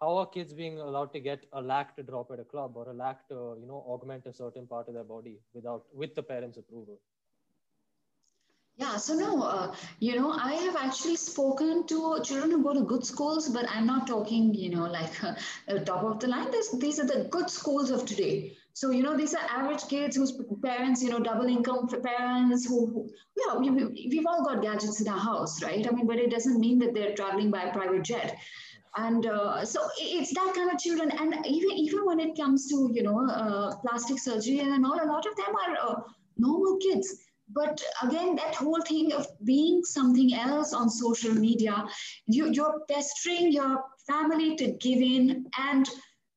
[0.00, 2.88] how are kids being allowed to get a lakh to drop at a club or
[2.88, 6.22] a lakh to you know augment a certain part of their body without with the
[6.22, 6.98] parents approval
[8.76, 12.82] yeah, so no, uh, you know, I have actually spoken to children who go to
[12.84, 15.34] good schools, but I'm not talking, you know, like uh,
[15.84, 16.50] top of the line.
[16.50, 18.56] This, these are the good schools of today.
[18.72, 22.86] So, you know, these are average kids whose parents, you know, double income parents who,
[22.86, 23.68] who yeah, we,
[24.08, 25.86] we've all got gadgets in our house, right?
[25.86, 28.38] I mean, but it doesn't mean that they're traveling by a private jet.
[28.96, 31.10] And uh, so it's that kind of children.
[31.10, 35.04] And even, even when it comes to, you know, uh, plastic surgery and all, a
[35.04, 36.00] lot of them are uh,
[36.38, 37.18] normal kids
[37.54, 41.84] but again that whole thing of being something else on social media
[42.26, 45.88] you, you're pestering your family to give in and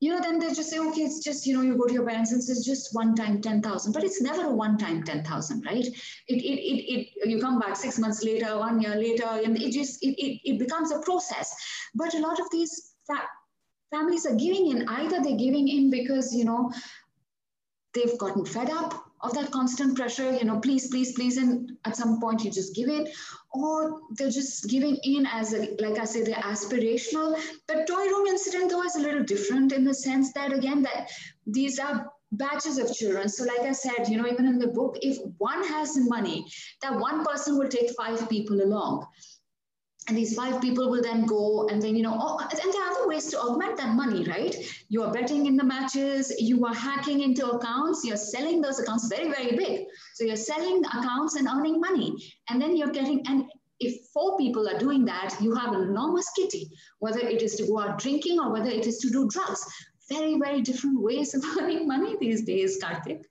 [0.01, 2.05] you know then they just say okay it's just you know you go to your
[2.05, 5.85] parents and it's just one time 10000 but it's never a one time 10000 right?
[5.85, 5.93] It,
[6.27, 10.03] it, it, it you come back six months later one year later and it just
[10.03, 11.55] it, it, it becomes a process.
[11.95, 13.29] But a lot of these fa-
[13.91, 14.87] families are giving in.
[14.89, 16.71] Either they're giving in because you know
[17.93, 21.95] they've gotten fed up of that constant pressure, you know, please, please, please, and at
[21.95, 23.07] some point you just give in,
[23.53, 27.37] or they're just giving in as, a, like I say, they're aspirational.
[27.67, 31.09] The toy room incident, though, is a little different in the sense that, again, that
[31.47, 33.29] these are batches of children.
[33.29, 36.45] So, like I said, you know, even in the book, if one has money,
[36.81, 39.07] that one person will take five people along
[40.07, 42.91] and these five people will then go and then you know oh, and there are
[42.91, 44.55] other ways to augment that money right?
[44.89, 49.07] You are betting in the matches you are hacking into accounts you're selling those accounts
[49.07, 49.87] very very big.
[50.13, 52.15] So you're selling accounts and earning money.
[52.49, 53.45] And then you're getting and
[53.79, 57.67] if four people are doing that you have an enormous kitty whether it is to
[57.67, 59.65] go out drinking or whether it is to do drugs.
[60.07, 63.23] Very very different ways of earning money these days karthik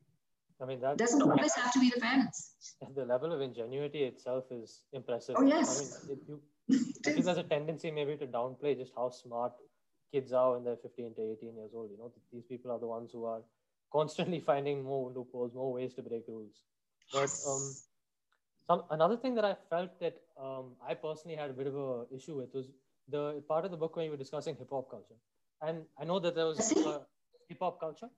[0.61, 2.77] I mean, that doesn't always have to be the parents.
[2.95, 5.37] The level of ingenuity itself is impressive.
[5.39, 5.69] Oh yes.
[6.09, 6.41] I mean, you,
[7.07, 9.53] I think there's a tendency maybe to downplay just how smart
[10.13, 11.91] kids are when they're 15 to 18 years old.
[11.91, 13.43] You know, these people are the ones who are
[13.93, 16.63] constantly finding more loopholes, more ways to break rules.
[17.13, 17.75] But um,
[18.67, 22.05] some another thing that I felt that um, I personally had a bit of a
[22.15, 22.69] issue with was
[23.09, 25.19] the part of the book where you were discussing hip hop culture,
[25.61, 26.59] and I know that there was
[27.49, 28.09] hip hop culture.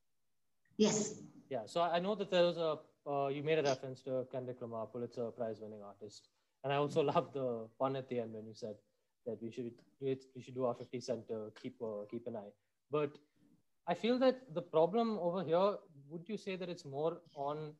[0.77, 1.14] Yes.
[1.48, 1.62] Yeah.
[1.66, 2.78] So I know that there was a
[3.09, 6.28] uh, you made a reference to Kendrick Lamar, Pulitzer Prize winning artist,
[6.64, 8.74] and I also love the pun at the end when you said
[9.26, 12.52] that we should we should do our 50 cent to keep uh, keep an eye.
[12.90, 13.12] But
[13.87, 15.76] I feel that the problem over here,
[16.09, 17.74] would you say that it's more on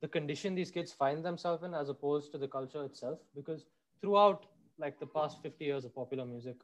[0.00, 3.20] the condition these kids find themselves in as opposed to the culture itself?
[3.34, 3.64] Because
[4.00, 4.46] throughout
[4.78, 6.56] like the past 50 years of popular music,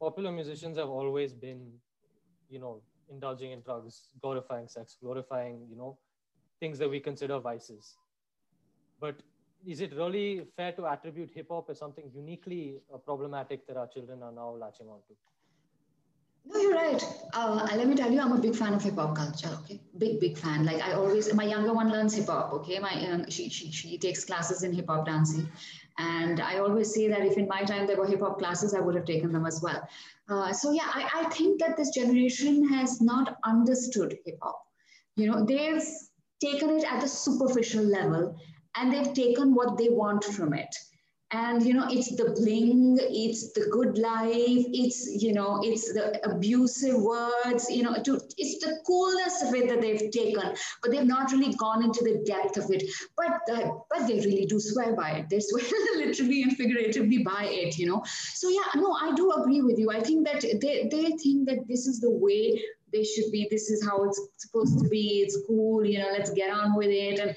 [0.00, 1.72] popular musicians have always been,
[2.48, 2.80] you know,
[3.10, 5.98] indulging in drugs, glorifying sex, glorifying, you know,
[6.60, 7.96] things that we consider vices.
[9.00, 9.16] But
[9.66, 13.86] is it really fair to attribute hip hop as something uniquely uh, problematic that our
[13.86, 15.14] children are now latching onto?
[16.46, 17.02] No, you're right.
[17.34, 19.50] Uh, let me tell you, I'm a big fan of hip hop culture.
[19.62, 20.64] Okay, big big fan.
[20.64, 22.52] Like I always, my younger one learns hip hop.
[22.54, 25.46] Okay, my um, she, she she takes classes in hip hop dancing,
[25.98, 28.80] and I always say that if in my time there were hip hop classes, I
[28.80, 29.86] would have taken them as well.
[30.28, 34.62] Uh, so yeah, I, I think that this generation has not understood hip hop.
[35.16, 35.82] You know, they've
[36.42, 38.36] taken it at a superficial level,
[38.76, 40.74] and they've taken what they want from it
[41.32, 46.20] and you know it's the bling it's the good life it's you know it's the
[46.28, 50.54] abusive words you know to, it's the coolness of it that they've taken.
[50.82, 52.82] But they've not really gone into the depth of it.
[53.16, 55.28] But uh, but they really do swear by it.
[55.30, 55.64] They swear
[55.96, 58.02] literally and figuratively by it you know.
[58.06, 59.90] So yeah no i do agree with you.
[59.90, 62.60] I think that they, they think that this is the way
[62.92, 63.46] they should be.
[63.50, 65.22] This is how it's supposed to be.
[65.24, 67.20] It's cool you know let's get on with it.
[67.20, 67.36] And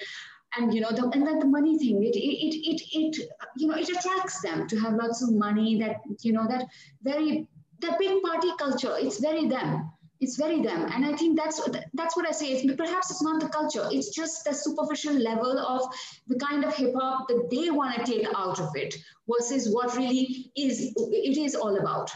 [0.58, 3.76] and you know the, and then the money thing it, it it it you know
[3.76, 6.66] it attracts them to have lots of money that you know that
[7.02, 7.48] very
[7.82, 9.90] that big party culture it's very them.
[10.22, 10.88] It's very them.
[10.94, 11.60] And i think that's
[11.94, 12.54] that's what i say.
[12.54, 13.88] It's perhaps it's not the culture.
[13.92, 15.82] It's just the superficial level of
[16.28, 18.96] the kind of hip hop that they want to take out of it
[19.30, 22.10] versus what really is it is all about.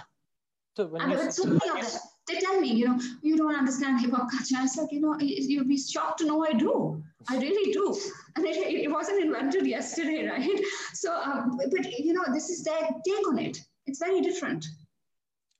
[0.77, 3.55] So when and you, so many of them they tell me, you know, you don't
[3.55, 4.55] understand hip hop culture.
[4.57, 7.01] I was like, you know, you'd be shocked to know I do.
[7.29, 7.97] I really do.
[8.35, 10.61] And it, it wasn't invented yesterday, right?
[10.93, 13.57] So, um, but you know, this is their take on it.
[13.85, 14.65] It's very different.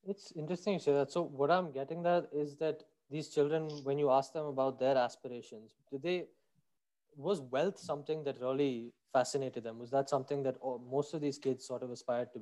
[0.05, 1.11] It's interesting you say that.
[1.11, 4.97] So, what I'm getting that is that these children, when you ask them about their
[4.97, 6.25] aspirations, do they
[7.15, 9.79] was wealth something that really fascinated them?
[9.79, 12.41] Was that something that oh, most of these kids sort of aspired to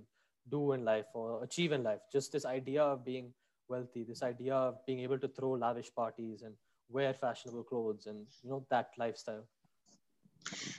[0.49, 2.01] do in life or achieve in life?
[2.11, 3.31] Just this idea of being
[3.69, 6.53] wealthy this idea of being able to throw lavish parties and
[6.89, 9.45] wear fashionable clothes and you know that lifestyle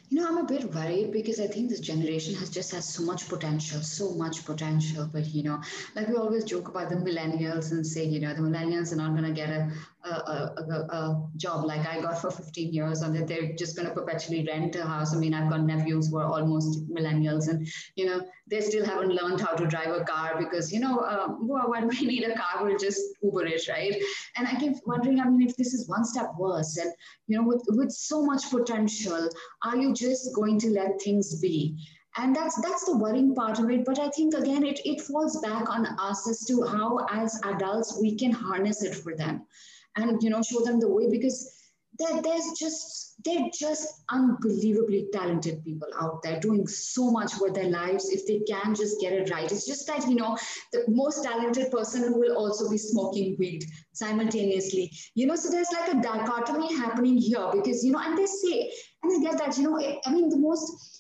[0.09, 3.03] you know, I'm a bit worried because I think this generation has just has so
[3.03, 5.09] much potential, so much potential.
[5.13, 5.61] But you know,
[5.95, 9.11] like we always joke about the millennials and say, you know, the millennials are not
[9.17, 9.71] going to get a
[10.07, 13.89] a, a, a, job like I got for 15 years, and that they're just going
[13.89, 15.15] to perpetually rent a house.
[15.15, 17.67] I mean, I've got nephews who are almost millennials, and
[17.97, 21.29] you know, they still haven't learned how to drive a car because you know, uh,
[21.41, 23.95] well, when we need a car, we'll just Uber it, right?
[24.37, 26.93] And I keep wondering, I mean, if this is one step worse, and
[27.27, 29.29] you know, with with so much potential
[29.65, 31.77] are you just going to let things be?
[32.19, 33.85] And that's that's the worrying part of it.
[33.85, 37.99] But I think again, it, it falls back on us as to how as adults
[38.01, 39.47] we can harness it for them
[39.97, 41.57] and you know show them the way because
[41.99, 48.11] there's just they're just unbelievably talented people out there doing so much with their lives
[48.11, 49.51] if they can just get it right.
[49.51, 50.37] It's just that, you know,
[50.73, 54.93] the most talented person will also be smoking weed simultaneously.
[55.15, 58.71] You know, so there's like a dichotomy happening here because, you know, and they say,
[59.03, 60.96] and I get that, you know, I mean, the most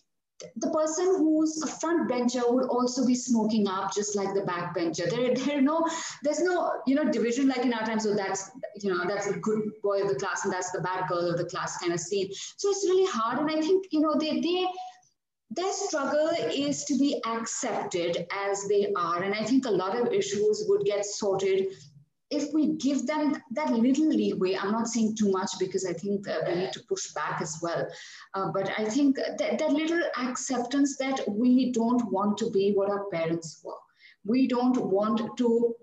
[0.56, 4.74] the person who's a front bencher would also be smoking up just like the back
[4.74, 5.06] bencher.
[5.08, 5.86] There, there no,
[6.22, 8.00] there's no, you know, division like in our time.
[8.00, 11.08] So that's, you know, that's the good boy of the class and that's the bad
[11.08, 12.28] girl of the class kind of scene.
[12.56, 13.38] So it's really hard.
[13.38, 14.66] And I think, you know, they, they,
[15.50, 19.22] their struggle is to be accepted as they are.
[19.22, 21.68] And I think a lot of issues would get sorted
[22.30, 26.26] if we give them that little leeway, I'm not saying too much because I think
[26.46, 27.86] we need to push back as well.
[28.34, 32.90] Uh, but I think that, that little acceptance that we don't want to be what
[32.90, 33.74] our parents were.
[34.24, 35.76] We don't want to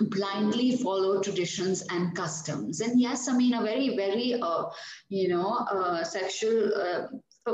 [0.00, 2.80] blindly follow traditions and customs.
[2.80, 4.64] And yes, I mean, a very, very, uh,
[5.08, 7.06] you know, uh, sexual uh,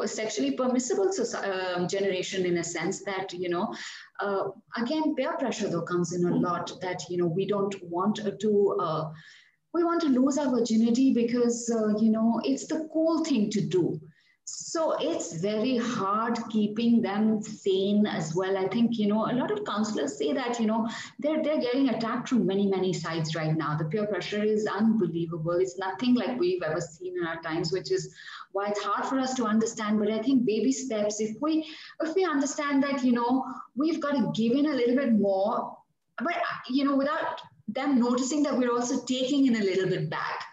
[0.05, 3.75] sexually permissible uh, generation in a sense that you know
[4.21, 4.45] uh,
[4.77, 8.77] again peer pressure though comes in a lot that you know we don't want to
[8.81, 9.11] uh,
[9.73, 13.61] we want to lose our virginity because uh, you know it's the cool thing to
[13.61, 13.99] do
[14.51, 18.57] so it's very hard keeping them sane as well.
[18.57, 21.91] I think, you know, a lot of counselors say that, you know, they're, they're getting
[21.91, 23.77] attacked from many, many sides right now.
[23.77, 25.53] The peer pressure is unbelievable.
[25.53, 28.15] It's nothing like we've ever seen in our times, which is
[28.53, 29.99] why it's hard for us to understand.
[29.99, 31.67] But I think baby steps, if we,
[32.01, 35.77] if we understand that, you know, we've got to give in a little bit more,
[36.19, 36.37] but,
[36.71, 40.45] you know, without them noticing that we're also taking in a little bit back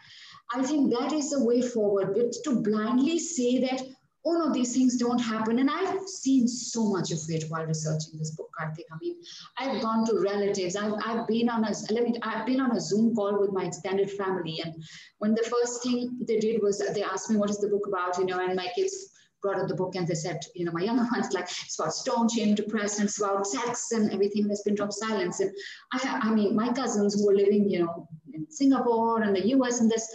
[0.53, 2.13] I think that is the way forward.
[2.13, 3.81] But to blindly say that,
[4.25, 5.59] oh no, these things don't happen.
[5.59, 8.85] And I've seen so much of it while researching this book, Karthik.
[8.91, 9.15] I mean,
[9.57, 10.75] I've gone to relatives.
[10.75, 13.65] I've, I've been on a let me I've been on a Zoom call with my
[13.65, 14.59] extended family.
[14.63, 14.73] And
[15.19, 18.17] when the first thing they did was they asked me what is the book about,
[18.17, 19.11] you know, and my kids
[19.45, 21.93] brought out the book and they said, you know, my younger one's like, it's about
[21.93, 25.39] stone, shame, depressed, and it's about sex and everything that's been dropped silence.
[25.39, 25.51] And
[25.93, 29.81] I, I mean, my cousins who are living, you know, in Singapore and the US
[29.81, 30.07] and this,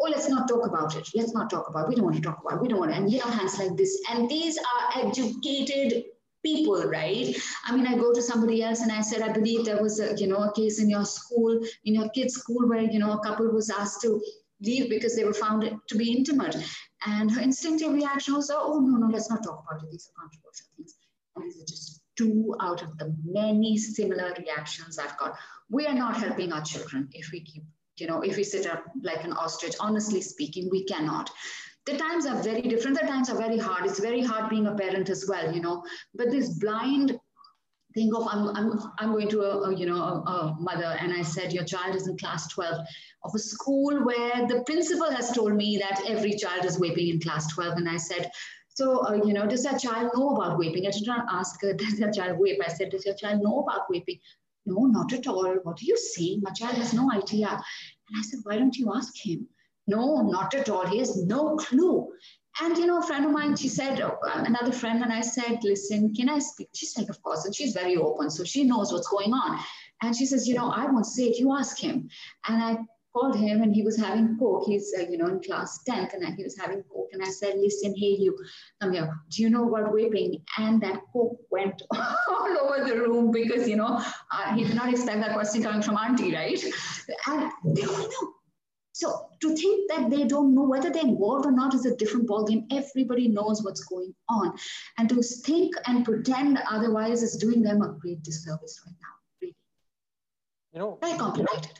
[0.00, 1.08] oh, let's not talk about it.
[1.14, 1.88] Let's not talk about it.
[1.88, 2.62] We don't want to talk about it.
[2.62, 2.96] We don't want to.
[2.96, 4.00] And you know, hands like this.
[4.10, 6.04] And these are educated
[6.44, 7.36] people, right?
[7.64, 10.16] I mean, I go to somebody else and I said, I believe there was a,
[10.16, 13.20] you know, a case in your school, in your kid's school where, you know, a
[13.20, 14.20] couple was asked to
[14.60, 16.56] leave because they were found to be intimate.
[17.06, 19.90] And her instinctive reaction was, oh, no, no, let's not talk about it.
[19.90, 20.94] These are controversial things.
[21.36, 25.36] And these are just two out of the many similar reactions I've got.
[25.70, 27.62] We are not helping our children if we keep,
[28.00, 29.74] you know, if we sit up like an ostrich.
[29.80, 31.30] Honestly speaking, we cannot.
[31.86, 33.00] The times are very different.
[33.00, 33.86] The times are very hard.
[33.86, 35.82] It's very hard being a parent as well you know.
[36.14, 37.18] But this blind
[37.94, 41.12] think of I'm, I'm, I'm going to a, a you know a, a, mother and
[41.12, 42.86] I said your child is in class 12
[43.24, 47.20] of a school where the principal has told me that every child is vaping in
[47.20, 48.30] class 12 and I said
[48.68, 50.86] so uh, you know does that child know about vaping?
[50.86, 52.58] I did not ask her does that child vape?
[52.64, 54.20] I said does your child know about vaping
[54.68, 58.22] no not at all what do you see my child has no idea and I
[58.22, 59.48] said why don't you ask him
[59.88, 60.86] no, not at all.
[60.86, 62.06] He has no clue.
[62.60, 65.60] And, you know, a friend of mine, she said, uh, another friend, and I said,
[65.62, 66.68] listen, can I speak?
[66.74, 67.46] She said, of course.
[67.46, 69.58] And she's very open, so she knows what's going on.
[70.02, 72.08] And she says, you know, I won't say it, you ask him.
[72.46, 72.76] And I
[73.12, 74.64] called him and he was having coke.
[74.66, 77.08] He's, uh, you know, in class 10th and he was having coke.
[77.12, 78.36] And I said, listen, hey, you,
[78.80, 79.10] come here.
[79.30, 80.42] Do you know about vaping?
[80.58, 84.02] And that coke went all over the room because, you know,
[84.32, 86.62] uh, he did not expect that question coming from auntie, right?
[87.26, 88.32] And they all know
[88.98, 92.28] so to think that they don't know whether they're involved or not is a different
[92.28, 92.66] ballgame.
[92.72, 94.56] Everybody knows what's going on.
[94.98, 99.14] And to think and pretend otherwise is doing them a great disservice right now.
[99.40, 99.56] Really.
[100.72, 101.78] You know, very complicated.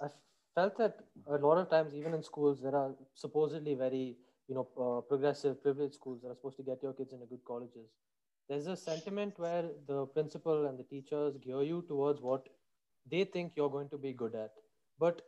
[0.00, 0.08] I
[0.54, 4.16] felt that a lot of times, even in schools, there are supposedly very,
[4.48, 7.44] you know, uh, progressive, privileged schools that are supposed to get your kids into good
[7.46, 7.88] colleges.
[8.48, 12.48] There's a sentiment where the principal and the teachers gear you towards what
[13.10, 14.52] they think you're going to be good at.
[14.98, 15.22] But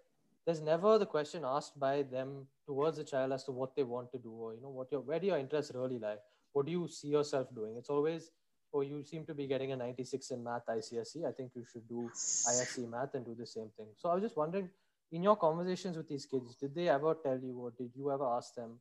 [0.47, 4.11] there's never the question asked by them towards the child as to what they want
[4.12, 6.16] to do or you know what your where do your interests really lie
[6.53, 8.31] what do you see yourself doing it's always
[8.72, 11.87] oh you seem to be getting a 96 in math icse i think you should
[11.89, 14.68] do isc math and do the same thing so i was just wondering
[15.12, 18.24] in your conversations with these kids did they ever tell you or did you ever
[18.24, 18.78] ask them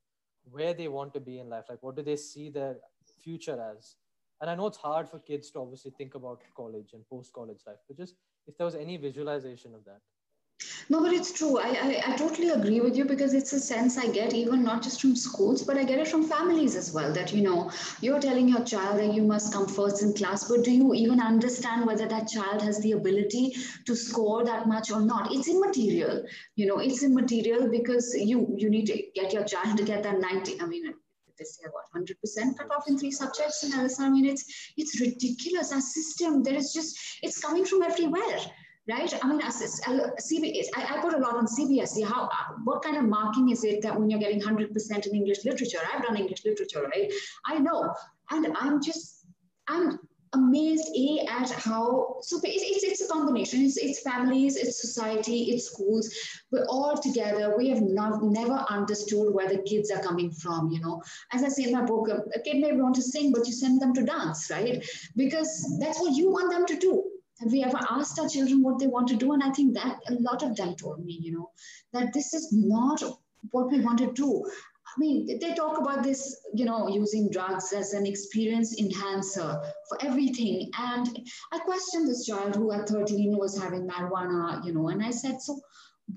[0.51, 1.65] where they want to be in life?
[1.69, 2.75] Like what do they see their
[3.23, 3.95] future as?
[4.41, 7.61] And i know it's hard for kids to obviously think about college and post college
[7.65, 8.15] life but just
[8.47, 10.01] if there was any visualization of that
[10.89, 11.57] no, but it's true.
[11.57, 14.83] I, I, I, totally agree with you because it's a sense I get even not
[14.83, 17.11] just from schools, but I get it from families as well.
[17.11, 20.63] That, you know, you're telling your child that you must come first in class, but
[20.63, 25.01] do you even understand whether that child has the ability to score that much or
[25.01, 25.33] not?
[25.33, 26.23] It's immaterial.
[26.55, 30.19] You know, it's immaterial because you you need to get your child to get that
[30.19, 30.61] 90.
[30.61, 30.93] I mean,
[31.37, 34.05] they say what 100% cut off in three subjects in LSR.
[34.05, 34.45] I mean, it's
[34.77, 35.73] it's ridiculous.
[35.73, 38.39] Our system, there is just it's coming from everywhere
[38.87, 39.13] right?
[39.23, 42.05] I mean, as, CBSE, uh, I, I, put a lot on CBSE.
[42.05, 45.43] How, uh, what kind of marking is it that when you're getting 100% in English
[45.45, 45.79] literature?
[45.91, 47.11] I've done English literature, right?
[47.45, 47.93] I know,
[48.31, 49.25] and I'm just,
[49.67, 49.99] I'm
[50.35, 55.43] amazed a at how so it's, it's, it's a combination it's, it's families it's society
[55.43, 56.13] it's schools
[56.51, 60.81] we're all together we have not never understood where the kids are coming from you
[60.81, 63.47] know as i say in my book um, a kid may want to sing but
[63.47, 67.04] you send them to dance right because that's what you want them to do
[67.41, 69.33] have we ever asked our children what they want to do?
[69.33, 71.51] And I think that a lot of them told me, you know,
[71.93, 73.03] that this is not
[73.51, 74.45] what we want to do.
[74.87, 80.01] I mean, they talk about this, you know, using drugs as an experience enhancer for
[80.01, 80.69] everything.
[80.79, 85.11] And I questioned this child who at 13 was having marijuana, you know, and I
[85.11, 85.59] said, so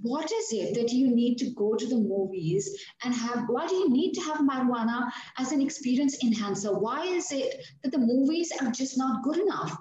[0.03, 3.75] what is it that you need to go to the movies and have why do
[3.75, 8.53] you need to have marijuana as an experience enhancer why is it that the movies
[8.61, 9.79] are just not good enough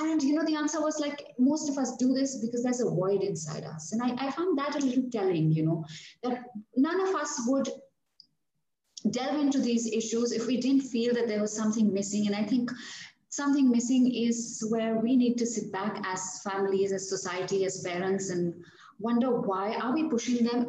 [0.00, 2.88] and you know, the answer was like most of us do this because there's a
[2.88, 3.92] void inside us.
[3.92, 5.84] And I, I found that a little telling, you know,
[6.22, 6.44] that
[6.76, 7.68] none of us would
[9.10, 12.26] delve into these issues if we didn't feel that there was something missing.
[12.26, 12.70] And I think
[13.28, 18.30] something missing is where we need to sit back as families, as society, as parents,
[18.30, 18.54] and
[19.00, 20.66] wonder why are we pushing them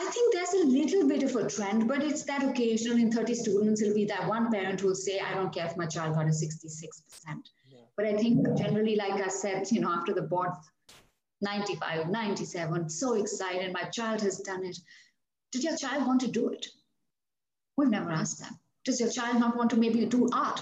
[0.00, 3.34] I think there's a little bit of a trend, but it's that occasional in 30
[3.34, 6.14] students, it'll be that one parent who will say, I don't care if my child
[6.14, 6.88] got a 66%.
[7.96, 10.50] But I think generally, like I said, you know, after the board
[11.42, 14.78] 95, 97, so excited, my child has done it.
[15.50, 16.66] Did your child want to do it?
[17.76, 18.58] We've never asked them.
[18.84, 20.60] Does your child not want to maybe do art?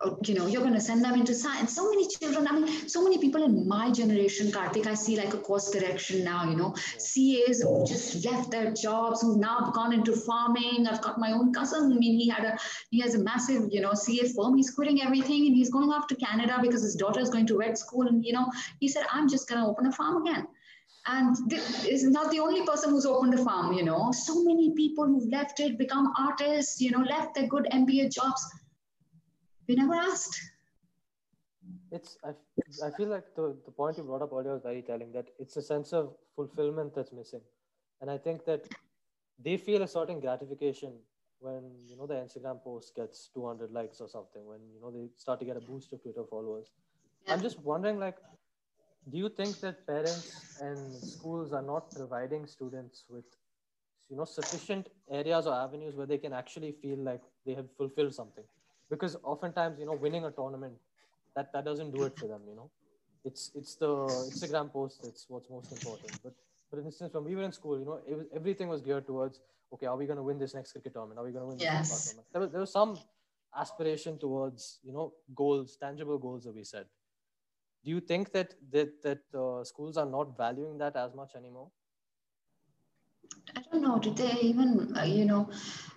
[0.00, 1.74] Or, you know, you're going to send them into science.
[1.74, 5.32] So many children, I mean, so many people in my generation, Karthik, I see like
[5.32, 9.94] a course correction now, you know, CAs who just left their jobs, who've now gone
[9.94, 10.86] into farming.
[10.86, 11.92] I've got my own cousin.
[11.92, 12.58] I mean, he had a,
[12.90, 14.56] he has a massive, you know, CA firm.
[14.56, 17.58] He's quitting everything and he's going off to Canada because his daughter is going to
[17.58, 18.06] vet school.
[18.06, 20.46] And, you know, he said, I'm just going to open a farm again.
[21.06, 24.10] And this is not the only person who's opened a farm, you know.
[24.12, 28.44] So many people who've left it, become artists, you know, left their good MBA jobs
[29.68, 30.38] we never asked.
[31.90, 32.30] It's I,
[32.84, 35.56] I feel like the, the point you brought up earlier was very telling that it's
[35.56, 37.40] a sense of fulfillment that's missing.
[38.00, 38.68] And i think that
[39.42, 40.92] they feel a certain gratification
[41.40, 45.08] when you know the instagram post gets 200 likes or something when you know they
[45.16, 46.72] start to get a boost of twitter followers.
[47.26, 47.34] Yeah.
[47.34, 48.16] i'm just wondering like
[49.10, 53.24] do you think that parents and schools are not providing students with
[54.08, 58.14] you know sufficient areas or avenues where they can actually feel like they have fulfilled
[58.14, 58.44] something
[58.90, 60.74] because oftentimes you know winning a tournament
[61.34, 62.70] that that doesn't do it for them you know.
[63.24, 63.92] It's it's the
[64.32, 66.18] instagram post that's what's most important.
[66.22, 66.34] But
[66.70, 69.40] for instance when we were in school you know was, everything was geared towards
[69.72, 71.18] okay are we going to win this next cricket tournament?
[71.18, 71.90] Are we going to win this yes.
[71.90, 72.26] next tournament?
[72.32, 72.98] There was, there was some
[73.56, 76.86] aspiration towards you know goals tangible goals that we set.
[77.84, 81.70] Do you think that that that uh, schools are not valuing that as much anymore
[83.56, 83.98] I don't know.
[83.98, 85.48] Did they even, uh, you know,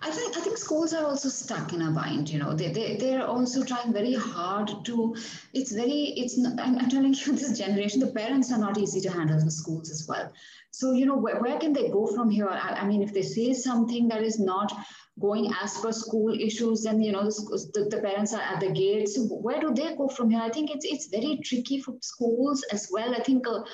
[0.02, 2.30] I think I think schools are also stuck in a bind.
[2.30, 5.14] You know, they they they're also trying very hard to.
[5.52, 6.14] It's very.
[6.16, 6.38] It's.
[6.38, 9.90] I'm, I'm telling you, this generation, the parents are not easy to handle the schools
[9.90, 10.32] as well.
[10.70, 12.48] So you know, where, where can they go from here?
[12.48, 14.72] I, I mean, if they say something that is not
[15.20, 19.08] going as per school issues, then you know the, the, parents are at the gate.
[19.08, 20.40] So where do they go from here?
[20.40, 23.14] I think it's it's very tricky for schools as well.
[23.14, 23.46] I think.
[23.46, 23.64] Uh,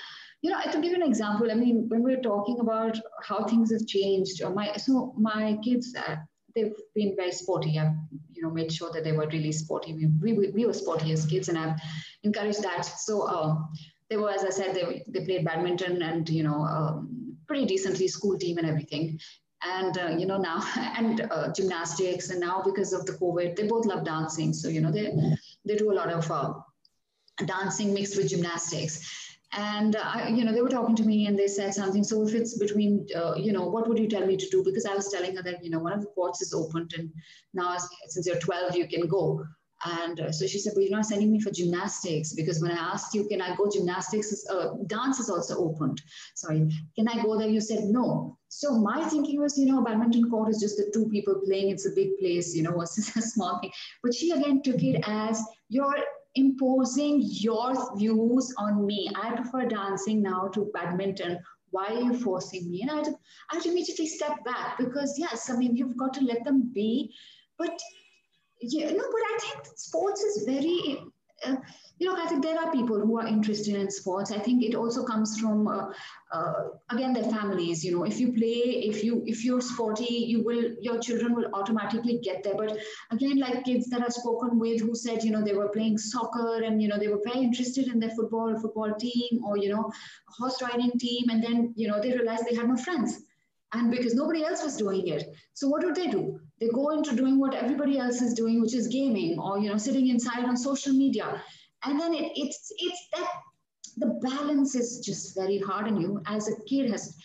[0.43, 1.51] you know, I can give you an example.
[1.51, 5.95] I mean, when we're talking about how things have changed, uh, my so my kids,
[5.97, 6.17] uh,
[6.55, 7.79] they've been very sporty.
[7.79, 7.93] I've
[8.33, 9.95] you know made sure that they were really sporty.
[9.95, 11.81] We we, we were sporty as kids, and I've
[12.23, 12.83] encouraged that.
[12.83, 13.69] So um,
[14.11, 18.09] they were, as I said, they they played badminton and you know um, pretty decently
[18.09, 19.19] school team and everything.
[19.65, 20.63] And uh, you know now
[20.97, 24.53] and uh, gymnastics, and now because of the COVID, they both love dancing.
[24.53, 25.13] So you know they
[25.65, 26.53] they do a lot of uh,
[27.47, 31.47] dancing mixed with gymnastics and I, you know they were talking to me and they
[31.47, 34.49] said something so if it's between uh, you know what would you tell me to
[34.51, 36.93] do because i was telling her that you know one of the courts is opened
[36.99, 37.11] and
[37.55, 37.77] now
[38.09, 39.45] since you're 12 you can go
[39.85, 42.77] and uh, so she said, but you're not sending me for gymnastics because when I
[42.77, 46.01] asked you, can I go gymnastics, uh, dance is also opened.
[46.35, 47.49] Sorry, can I go there?
[47.49, 48.39] You said no.
[48.49, 51.71] So my thinking was, you know, badminton court is just the two people playing.
[51.71, 53.71] It's a big place, you know, it's a small thing.
[54.03, 55.99] But she again took it as you're
[56.37, 59.11] imposing your views on me.
[59.17, 61.39] I prefer dancing now to badminton.
[61.71, 62.83] Why are you forcing me?
[62.83, 63.09] And I'd,
[63.51, 67.13] I'd immediately step back because, yes, I mean, you've got to let them be.
[67.59, 67.79] But,
[68.61, 70.99] yeah, no, but I think sports is very
[71.45, 71.57] uh,
[71.99, 74.31] you know, I think there are people who are interested in sports.
[74.31, 75.87] I think it also comes from, uh,
[76.31, 76.53] uh,
[76.91, 77.85] again, their families.
[77.85, 81.49] You know, if you play, if you if you're sporty, you will your children will
[81.55, 82.55] automatically get there.
[82.55, 82.79] But
[83.11, 86.63] again, like kids that I've spoken with who said, you know, they were playing soccer
[86.63, 89.91] and you know they were very interested in their football football team or you know
[90.29, 93.21] horse riding team, and then you know they realized they had no friends
[93.73, 97.15] and because nobody else was doing it so what do they do they go into
[97.15, 100.57] doing what everybody else is doing which is gaming or you know sitting inside on
[100.57, 101.43] social media.
[101.85, 103.31] And then it, it's it's that
[103.99, 105.87] the balance is just very hard.
[105.87, 107.17] On you as a kid has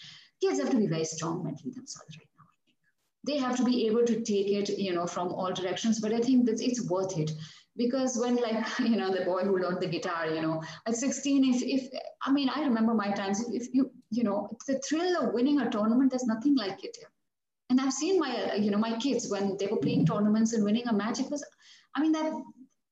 [0.42, 2.46] kids have to be very strong mentally themselves right now
[3.24, 6.00] they have to be able to take it you know from all directions.
[6.00, 7.32] But i think that it's worth it.
[7.78, 11.46] Because when like you know the boy who learned the guitar you know at 16
[11.54, 15.18] if if i mean i remember my times if, if you you know the thrill
[15.22, 16.98] of winning a tournament there's nothing like it
[17.72, 20.64] and i've seen my uh, you know my kids when they were playing tournaments and
[20.64, 21.44] winning a match it was
[21.96, 22.32] i mean that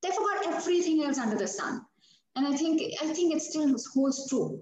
[0.02, 1.82] they forgot everything else under the sun
[2.36, 4.62] and i think i think it still holds true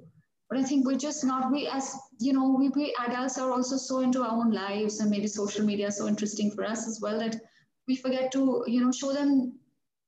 [0.50, 3.78] but i think we're just not we as you know we, we adults are also
[3.78, 7.00] so into our own lives and maybe social media is so interesting for us as
[7.02, 7.36] well that
[7.88, 9.54] we forget to you know show them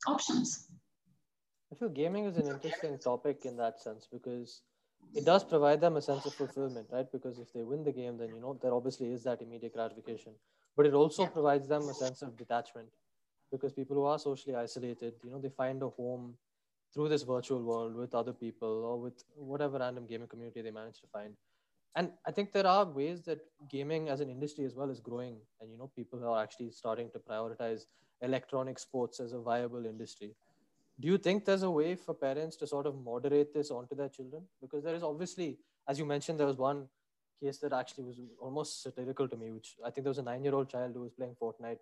[0.07, 0.68] options.
[1.72, 4.62] I feel gaming is an interesting topic in that sense because
[5.14, 7.12] it does provide them a sense of fulfillment, right?
[7.12, 10.34] Because if they win the game, then you know there obviously is that immediate gratification.
[10.76, 11.30] But it also yeah.
[11.30, 12.89] provides them a sense of detachment
[13.52, 16.36] because people who are socially isolated, you know, they find a home
[16.93, 21.00] through this virtual world with other people or with whatever random gaming community they manage
[21.02, 21.36] to find.
[21.95, 23.39] And I think there are ways that
[23.70, 27.10] gaming as an industry as well is growing, and you know, people are actually starting
[27.12, 27.86] to prioritize
[28.22, 30.36] electronic sports as a viable industry.
[31.00, 34.10] Do you think there's a way for parents to sort of moderate this onto their
[34.10, 34.43] children?
[34.62, 36.88] Because there is obviously, as you mentioned, there was one
[37.41, 40.43] case that actually was almost satirical to me, which I think there was a nine
[40.43, 41.80] year old child who was playing Fortnite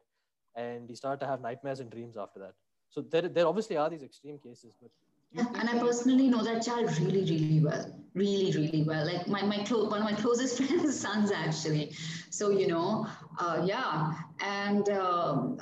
[0.56, 2.54] and he started to have nightmares and dreams after that.
[2.90, 4.92] So there, there obviously are these extreme cases, but
[5.34, 9.06] yeah, and I personally know that child really, really well, really, really well.
[9.06, 11.92] Like my my clo- one of my closest friends' sons actually.
[12.30, 13.06] So you know,
[13.38, 15.60] uh, yeah, and um,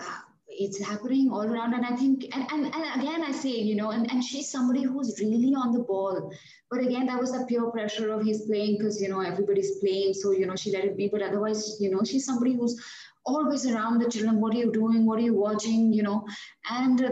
[0.58, 1.74] it's happening all around.
[1.74, 4.84] And i think and, and, and again i say you know and, and she's somebody
[4.84, 6.32] who's really on the ball.
[6.72, 10.14] But again that was the peer pressure of his playing because you know everybody's playing
[10.14, 11.08] so you know she let it be.
[11.08, 12.82] But otherwise you know she's somebody who's
[13.26, 14.40] always around the children.
[14.40, 15.06] What are you doing?
[15.06, 15.92] What are you watching?
[15.92, 16.28] You know?
[16.70, 17.10] And uh,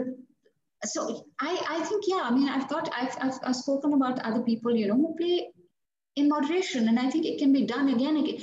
[0.84, 4.42] so I, I think yeah i mean i've got I've, I've, I've spoken about other
[4.42, 5.48] people you know who play
[6.16, 6.88] in moderation.
[6.88, 8.40] And i think it can be done again again.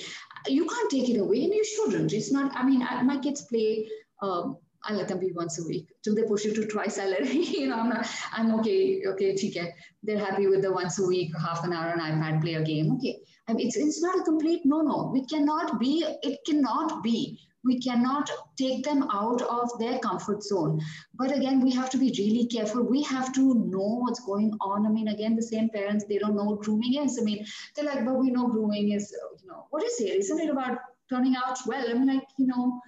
[0.48, 3.44] You can't take it away and you shouldn't it's not i mean I, my kids
[3.44, 3.88] play
[4.22, 5.88] um, I let them be once a week.
[6.04, 9.74] Till they push it to twice, let you know, I'm not, I'm okay, okay, okay.
[10.04, 12.94] They're happy with the once a week, half an hour on iPad, play a game.
[12.94, 13.20] Okay.
[13.48, 15.10] I mean, it's, it's not a complete no, no.
[15.14, 20.82] We cannot be, it cannot be we cannot take them out of their comfort zone
[21.16, 24.86] but again we have to be really careful we have to know what's going on
[24.86, 27.86] i mean again the same parents they don't know what grooming is i mean they're
[27.86, 30.78] like but we know grooming is you know what is it isn't it about
[31.10, 32.82] turning out well i mean like you know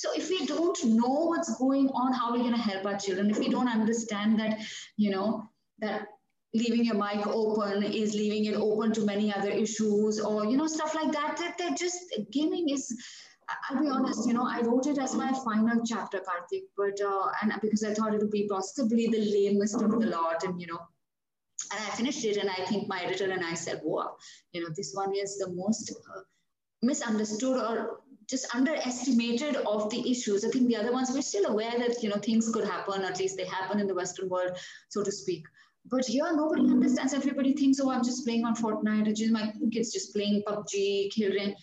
[0.00, 2.96] so if we don't know what's going on how are we going to help our
[2.96, 3.30] children?
[3.30, 4.58] If we don't understand that
[4.96, 5.48] you know
[5.80, 6.06] that
[6.54, 10.66] leaving your mic open is leaving it open to many other issues or you know
[10.66, 12.86] stuff like that that they're just gaming is
[13.68, 17.32] I'll be honest, you know, I wrote it as my final chapter, Karthik, but uh,
[17.42, 20.68] and because I thought it would be possibly the lamest of the lot, and you
[20.68, 20.78] know,
[21.72, 24.14] and I finished it, and I think my editor and I said, "Wow,
[24.52, 26.20] you know, this one is the most uh,
[26.82, 27.99] misunderstood or
[28.30, 30.44] just underestimated of the issues.
[30.44, 33.18] I think the other ones we're still aware that you know things could happen, at
[33.18, 34.56] least they happen in the Western world,
[34.88, 35.44] so to speak."
[35.86, 37.14] But here, nobody understands.
[37.14, 41.10] Everybody thinks, "Oh, I'm just playing on Fortnite," or just my kids just playing PUBG,
[41.10, 41.54] Killing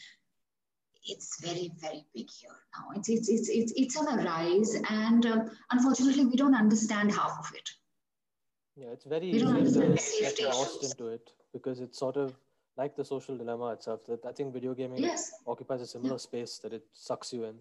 [1.09, 5.25] it's very very big here now it's it's it's it's, it's on a rise and
[5.25, 7.69] uh, unfortunately we don't understand half of it
[8.75, 12.33] yeah it's very easy to get lost into it because it's sort of
[12.77, 15.31] like the social dilemma itself that i think video gaming yes.
[15.47, 16.27] occupies a similar yeah.
[16.29, 17.55] space that it sucks you in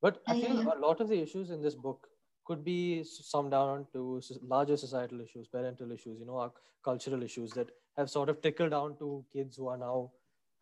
[0.00, 2.08] but i feel a lot of the issues in this book
[2.44, 6.52] could be summed down to larger societal issues parental issues you know
[6.84, 10.10] cultural issues that have sort of trickled down to kids who are now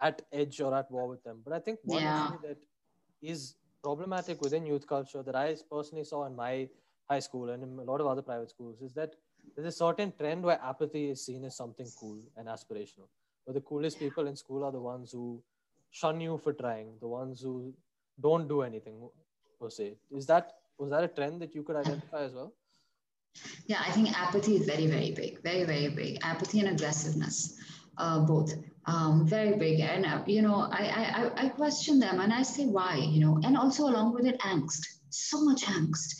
[0.00, 1.40] at edge or at war with them.
[1.44, 2.28] But I think one yeah.
[2.28, 2.58] issue that
[3.22, 6.68] is problematic within youth culture that I personally saw in my
[7.08, 9.14] high school and in a lot of other private schools is that
[9.54, 13.08] there's a certain trend where apathy is seen as something cool and aspirational.
[13.44, 15.42] Where the coolest people in school are the ones who
[15.90, 17.74] shun you for trying, the ones who
[18.20, 19.08] don't do anything
[19.60, 19.96] per se.
[20.10, 22.52] Is that was that a trend that you could identify as well?
[23.66, 26.18] Yeah, I think apathy is very, very big, very, very big.
[26.22, 27.56] Apathy and aggressiveness,
[27.98, 28.52] uh, both
[28.86, 29.80] um, very big.
[29.80, 33.38] And, uh, you know, I, I, I question them and I say, why, you know,
[33.44, 36.16] and also along with it, angst, so much angst.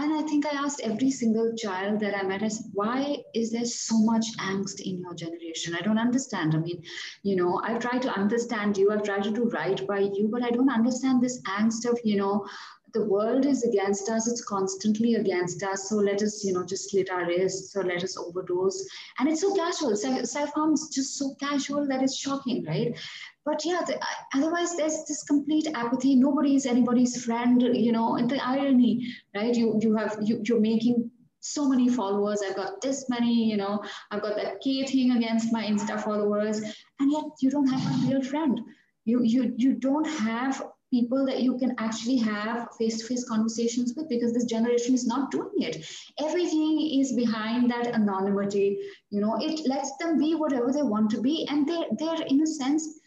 [0.00, 3.52] And I think I asked every single child that I met, I said, why is
[3.52, 5.76] there so much angst in your generation?
[5.78, 6.54] I don't understand.
[6.54, 6.82] I mean,
[7.22, 10.42] you know, I've tried to understand you, I've tried to do right by you, but
[10.42, 12.46] I don't understand this angst of, you know,
[12.94, 14.26] the world is against us.
[14.26, 15.88] It's constantly against us.
[15.88, 18.84] So let us you know just slit our wrists or let us overdose.
[19.18, 19.94] And it's so casual.
[19.96, 22.96] Self-harm is just so casual that it's shocking right
[23.44, 23.98] but yeah the,
[24.34, 26.14] otherwise there's this complete apathy.
[26.14, 29.54] Nobody is anybody's friend you know and the irony right?
[29.54, 31.10] You you have you, you're making
[31.40, 32.42] so many followers.
[32.46, 36.60] I've got this many you know i've got that key thing against my insta followers.
[36.98, 38.60] And yet you don't have a real friend.
[39.04, 40.62] You you you don't have
[40.92, 45.58] people that you can actually have face-to-face conversations with because this generation is not doing
[45.58, 45.86] it.
[46.18, 48.78] Everything is behind that anonymity
[49.10, 49.36] you know?
[49.40, 51.46] It lets them be whatever they want to be.
[51.48, 52.99] And they're they're in a sense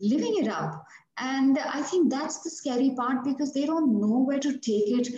[0.00, 0.86] living it up.
[1.18, 5.08] And i think that's the scary part because they don't know where to take it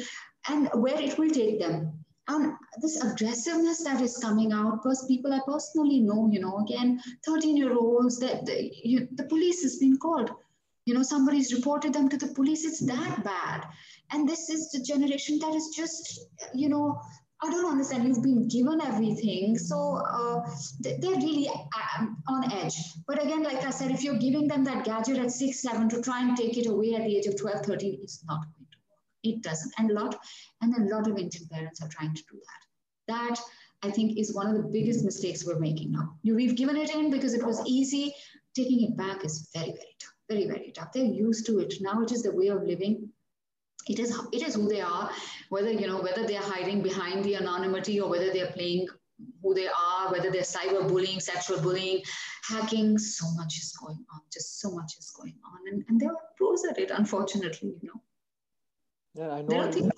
[0.49, 2.05] and where it will take them.
[2.29, 7.01] And this aggressiveness that is coming out because people i personally know you know again
[7.27, 10.31] 13 year olds that the, the police has been called.
[10.87, 12.65] You know somebody's reported them to the police.
[12.65, 13.67] It's that bad.
[14.11, 16.21] And this is the generation that is just
[16.55, 17.01] you know
[17.45, 18.07] I don't understand.
[18.07, 19.59] You've been given everything.
[19.59, 20.49] So uh,
[20.81, 21.49] they're really
[21.99, 22.77] um, on edge.
[23.07, 26.01] But again, like I said, if you're giving them that gadget at six, seven to
[26.01, 28.79] try and take it away at the age of 12, 13, it's not going to
[28.89, 29.01] work.
[29.25, 29.73] It doesn't.
[29.79, 30.17] And a lot,
[30.61, 33.13] and a lot of Indian parents are trying to do that.
[33.13, 33.41] That
[33.83, 36.17] I think is one of the biggest mistakes we're making now.
[36.25, 38.15] We've given it in because it was easy.
[38.55, 40.93] Taking it back is very, very tough very, very tough.
[40.93, 41.75] They're used to it.
[41.81, 43.11] Now it is the way of living.
[43.89, 45.11] It is, it is who they are,
[45.49, 48.87] whether, you know, whether they're hiding behind the anonymity or whether they're playing
[49.43, 52.03] who they are, whether they're cyberbullying, sexual bullying,
[52.49, 54.21] hacking, so much is going on.
[54.33, 55.59] Just so much is going on.
[55.73, 58.01] And, and they're pros at it, unfortunately, you know.
[59.15, 59.71] Yeah, I know.
[59.71, 59.91] You,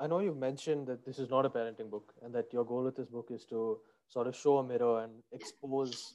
[0.00, 2.84] I know you've mentioned that this is not a parenting book and that your goal
[2.84, 3.78] with this book is to
[4.08, 6.14] sort of show a mirror and expose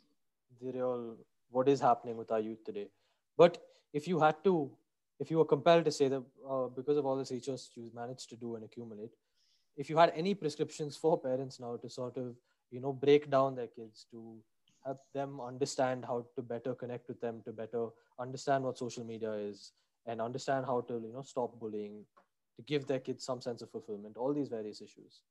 [0.61, 1.17] the real
[1.49, 2.87] what is happening with our youth today.
[3.37, 3.61] But
[3.93, 4.71] if you had to,
[5.19, 8.29] if you were compelled to say that uh, because of all the research you managed
[8.29, 9.11] to do and accumulate,
[9.77, 12.35] if you had any prescriptions for parents now to sort of,
[12.71, 14.37] you know, break down their kids, to
[14.85, 17.87] help them understand how to better connect with them, to better
[18.19, 19.71] understand what social media is,
[20.05, 22.05] and understand how to, you know, stop bullying,
[22.57, 25.21] to give their kids some sense of fulfillment, all these various issues.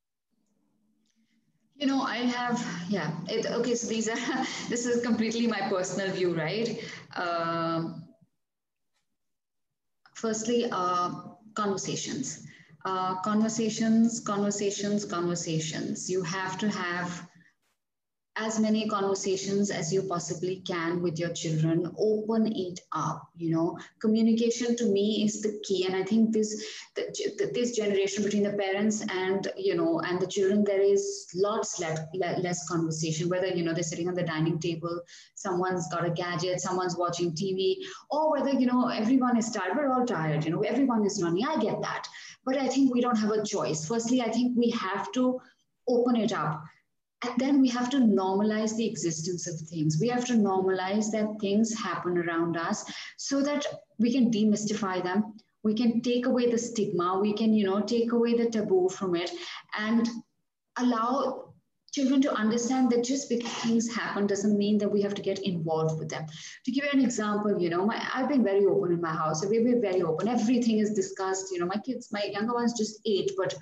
[1.76, 3.12] You know, I have, yeah.
[3.28, 4.16] It, okay, so these are,
[4.68, 6.82] this is completely my personal view, right?
[7.14, 7.94] Uh,
[10.22, 11.10] firstly, uh,
[11.54, 12.46] conversations.
[12.84, 16.08] Uh, conversations, conversations, conversations.
[16.08, 17.28] You have to have
[18.36, 21.92] as many conversations as you possibly can with your children.
[21.98, 23.78] Open it up you know.
[24.00, 26.50] Communication to me is the key and i think this
[26.94, 31.80] the, this generation between the parents and you know and the children there is lots
[31.80, 35.00] less, less conversation whether you know they're sitting on the dining table
[35.34, 37.76] someone's got a gadget someone's watching tv
[38.10, 39.76] or whether you know everyone is tired.
[39.76, 40.60] We're all tired you know.
[40.60, 41.46] Everyone is running.
[41.46, 42.06] I get that.
[42.44, 43.86] But i think we don't have a choice.
[43.86, 45.40] Firstly i think we have to
[45.88, 46.62] open it up
[47.22, 49.98] and then we have to normalize the existence of things.
[50.00, 52.84] We have to normalize that things happen around us
[53.16, 53.66] so that
[53.98, 55.34] we can demystify them.
[55.62, 57.18] We can take away the stigma.
[57.20, 59.30] We can, you know, take away the taboo from it
[59.78, 60.08] and
[60.78, 61.52] allow
[61.92, 65.38] children to understand that just because things happen doesn't mean that we have to get
[65.40, 66.24] involved with them.
[66.64, 69.44] To give you an example, you know, my, I've been very open in my house.
[69.44, 70.26] We've been very open.
[70.26, 71.52] Everything is discussed.
[71.52, 73.54] You know, my kids, my younger ones just eight, but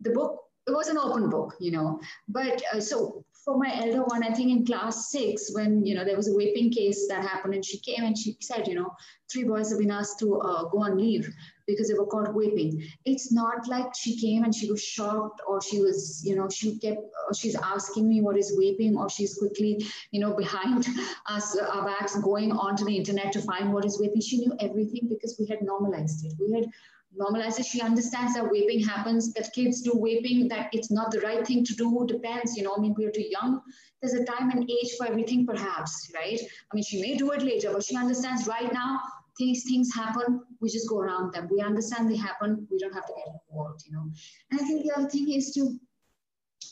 [0.00, 2.00] the book it was an open book, you know.
[2.28, 6.04] But uh, so for my elder one, I think in class six, when you know
[6.04, 8.90] there was a vaping case that happened, and she came and she said, you know,
[9.30, 11.28] three boys have been asked to uh, go on leave
[11.66, 12.82] because they were caught vaping.
[13.04, 16.78] It's not like she came and she was shocked, or she was, you know, she
[16.78, 17.00] kept,
[17.36, 20.86] she's asking me what is vaping, or she's quickly, you know, behind
[21.26, 24.22] us, our backs, going onto the internet to find what is vaping.
[24.24, 26.32] She knew everything because we had normalized it.
[26.40, 26.70] We had
[27.18, 27.66] normalizes.
[27.66, 31.64] She understands that vaping happens that kids do vaping that it's not the right thing
[31.64, 32.04] to do.
[32.06, 33.60] Depends you know i mean we're too young.
[34.00, 36.40] There's a time and age for everything perhaps right?
[36.40, 39.00] I mean she may do it later but she understands right now
[39.38, 40.42] these things happen.
[40.60, 41.48] We just go around them.
[41.50, 42.68] We understand they happen.
[42.70, 44.10] We don't have to get involved you know?
[44.50, 45.78] And i think the other thing is to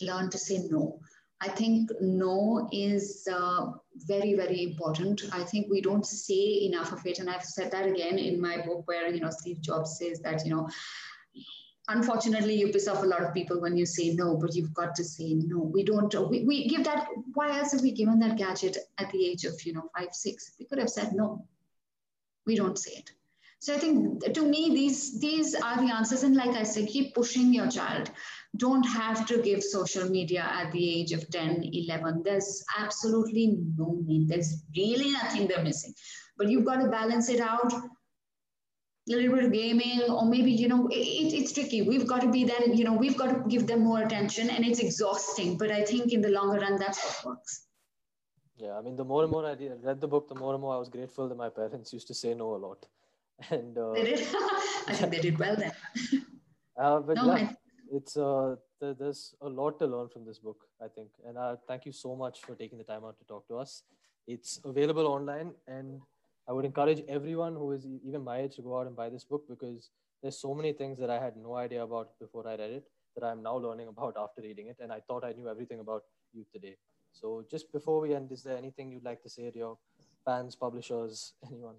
[0.01, 0.99] learn to say no
[1.45, 3.72] I think no is uh,
[4.07, 5.22] very, very important.
[5.32, 7.18] I think we don't say enough of it.
[7.18, 10.45] And I've said that again in my book where, you know, Steve Jobs says that,
[10.45, 10.68] you know,
[11.88, 14.95] unfortunately you piss off a lot of people when you say no, but you've got
[14.95, 15.59] to say no.
[15.59, 19.26] We don't, we, we give that, why else have we given that gadget at the
[19.26, 20.53] age of, you know, five, six?
[20.61, 21.45] We could have said no.
[22.47, 23.11] We don't say it.
[23.59, 26.22] So I think to me, these, these are the answers.
[26.22, 28.12] And like I said, keep pushing your child
[28.57, 32.22] don't have to give social media at the age of 10, 11.
[32.24, 34.28] There's absolutely no need.
[34.28, 35.94] There's really nothing they're missing.
[36.36, 37.72] But you've got to balance it out.
[37.72, 37.80] A
[39.07, 41.82] little bit of gaming, or maybe, you know, it, it's tricky.
[41.82, 44.64] We've got to be then, you know, we've got to give them more attention and
[44.64, 45.59] it's exhausting.
[45.59, 47.66] But I think in the longer run, that's what works.
[48.57, 50.76] Yeah, I mean, the more and more I read the book, the more and more
[50.76, 52.86] I was grateful that my parents used to say no a lot.
[53.50, 54.26] And uh, they did.
[54.86, 55.72] I think they did well then.
[56.76, 57.57] uh, but no, yeah, I-
[57.93, 61.09] it's uh, there's a lot to learn from this book, I think.
[61.26, 63.82] And uh, thank you so much for taking the time out to talk to us.
[64.26, 66.01] It's available online, and
[66.49, 69.24] I would encourage everyone who is even my age to go out and buy this
[69.24, 69.90] book because
[70.22, 72.84] there's so many things that I had no idea about before I read it
[73.16, 74.76] that I'm now learning about after reading it.
[74.80, 76.76] And I thought I knew everything about youth today.
[77.12, 79.78] So just before we end, is there anything you'd like to say to your
[80.24, 81.74] fans, publishers, anyone?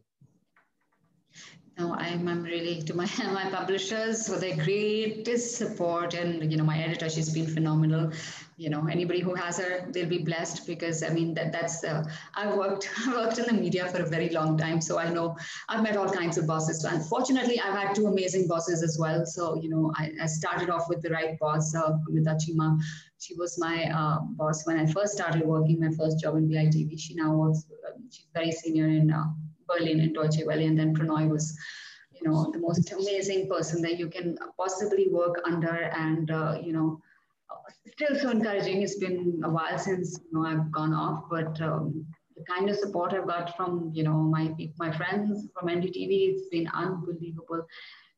[1.75, 6.63] No, I'm, I'm really to my my publishers for their greatest support and you know
[6.63, 8.11] my editor she's been phenomenal.
[8.57, 12.03] You know anybody who has her they'll be blessed because I mean that that's uh,
[12.36, 15.36] I worked I worked in the media for a very long time so I know
[15.67, 16.84] I've met all kinds of bosses.
[16.84, 19.25] So unfortunately I've had two amazing bosses as well.
[19.25, 22.79] So you know I, I started off with the right boss uh, Achima.
[23.17, 26.99] She was my uh, boss when I first started working my first job in BITV
[26.99, 29.25] she now works uh, she's very senior in uh,
[29.74, 31.57] Berlin and Deutsche Welle, and then Prannoy was,
[32.11, 36.74] you know, the most amazing person that you can possibly work under, and uh, you
[36.74, 37.01] know,
[37.91, 38.82] still so encouraging.
[38.82, 42.05] It's been a while since you know I've gone off, but um,
[42.36, 46.49] the kind of support I've got from you know my my friends from NDTV, it's
[46.49, 47.65] been unbelievable.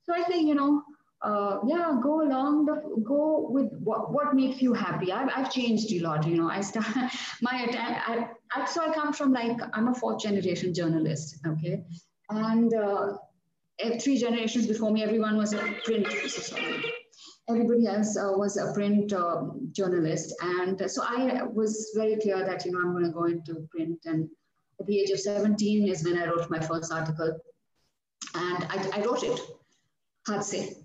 [0.04, 0.84] So I say, you know,
[1.26, 5.12] uh, yeah, go along the go with what, what makes you happy.
[5.12, 6.28] I've, I've changed a lot.
[6.28, 6.86] You know, I start
[7.42, 11.40] my I, I, so I come from like I'm a fourth generation journalist.
[11.48, 11.84] Okay,
[12.30, 13.18] and uh,
[14.00, 16.08] three generations before me, everyone was a print.
[16.30, 16.58] So.
[17.48, 22.66] Everybody else uh, was a print uh, journalist, and so I was very clear that
[22.66, 24.00] you know I'm going to go into print.
[24.06, 24.28] And
[24.80, 27.40] at the age of 17 is when I wrote my first article,
[28.34, 29.40] and I, I wrote it.
[30.28, 30.76] Hard say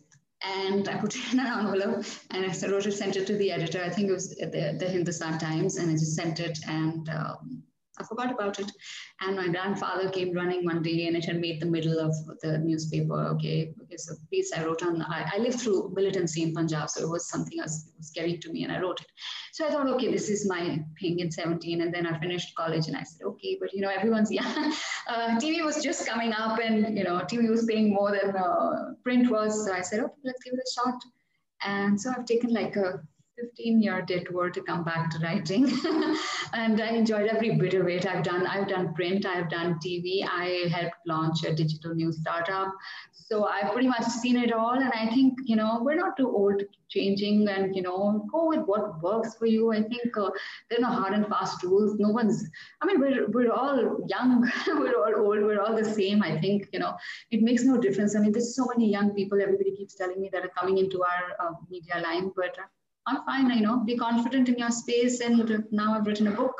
[0.42, 3.50] and I put it in an envelope and I wrote it, sent it to the
[3.52, 3.82] editor.
[3.82, 7.62] I think it was the, the Hindustan Times, and I just sent it and um,
[8.00, 8.70] I forgot about it.
[9.20, 12.58] And my grandfather came running one day and it had made the middle of the
[12.58, 13.26] newspaper.
[13.34, 13.74] Okay.
[13.82, 13.96] Okay.
[13.96, 16.88] So please, I wrote on, I, I lived through militancy in Punjab.
[16.88, 19.06] So it was something else was scary to me and I wrote it.
[19.52, 21.82] So I thought, okay, this is my thing in 17.
[21.82, 24.72] And then I finished college and I said, okay, but you know, everyone's yeah,
[25.08, 28.94] Uh, TV was just coming up and, you know, TV was paying more than uh,
[29.02, 29.66] print was.
[29.66, 31.00] So I said, okay, let's give it a shot.
[31.62, 33.02] And so I've taken like a
[33.40, 35.70] 15 year detour to come back to writing.
[36.52, 38.06] And i enjoyed every bit of it.
[38.06, 42.72] I've done i've done print i've done tv i helped launch a digital news startup.
[43.12, 44.74] So i've pretty much seen it all.
[44.74, 48.48] And i think you know we're not too old to changing and you know go
[48.48, 49.72] with what works for you.
[49.72, 50.30] I think uh,
[50.68, 51.94] there are no hard and fast rules.
[51.98, 52.42] No one's
[52.80, 54.50] i mean we're, we're all young.
[54.66, 55.42] We're all old.
[55.42, 56.96] We're all the same i think you know.
[57.30, 58.16] It makes no difference.
[58.16, 59.40] I mean there's so many young people.
[59.40, 62.56] Everybody keeps telling me that are coming into our uh, media line but
[63.06, 65.20] I'm fine, you know, be confident in your space.
[65.20, 66.54] And now I've written a book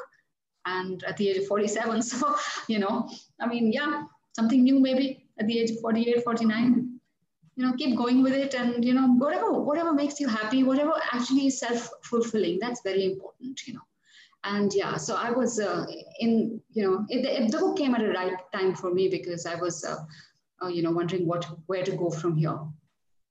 [0.67, 2.03] and at the age of 47.
[2.11, 2.37] So,
[2.69, 3.09] you know,
[3.41, 7.01] I mean, yeah, something new maybe at the age of 48, 49.
[7.57, 10.95] You know, keep going with it and, you know, whatever, whatever makes you happy, whatever
[11.13, 13.81] actually is self-fulfilling, that's very important, you know.
[14.45, 15.85] And yeah, so I was uh,
[16.21, 19.45] in, you know, it, it, the book came at a right time for me because
[19.45, 19.99] I was, uh,
[20.63, 22.59] uh, you know, wondering what, where to go from here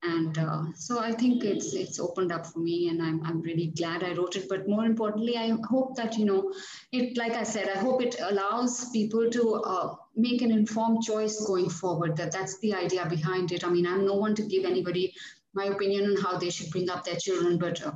[0.04, 3.68] and uh, so i think it's it's opened up for me and I'm, I'm really
[3.68, 4.48] glad i wrote it.
[4.48, 6.54] But more importantly i hope that you know
[6.92, 11.46] it like i said i hope it allows people to uh, make an informed choice
[11.46, 13.64] going forward that that's the idea behind it.
[13.66, 15.14] I mean i'm no one to give anybody
[15.54, 17.92] my opinion on how they should bring up their children but uh,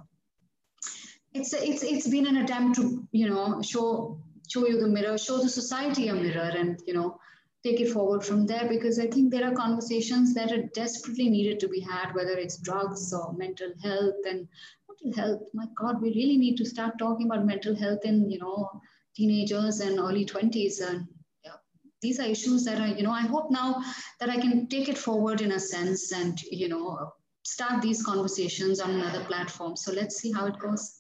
[1.34, 5.38] it's it's it's been an attempt to you know show show you the mirror show
[5.38, 7.18] the society a mirror and you know
[7.64, 11.60] take it forward from there because I think there are conversations that are desperately needed
[11.62, 14.48] to be had, whether it's drugs or mental health and
[14.90, 15.42] mental health.
[15.54, 18.70] My God, we really need to start talking about mental health in, you know,
[19.16, 20.82] teenagers and early 20s.
[20.86, 21.08] And
[21.46, 21.56] yeah,
[22.02, 23.82] these are issues that are, you know, I hope now
[24.20, 28.82] that I can take it forward in a sense and, you know, start these conversations
[28.82, 29.78] on another platform.
[29.78, 31.00] So let's see how it goes.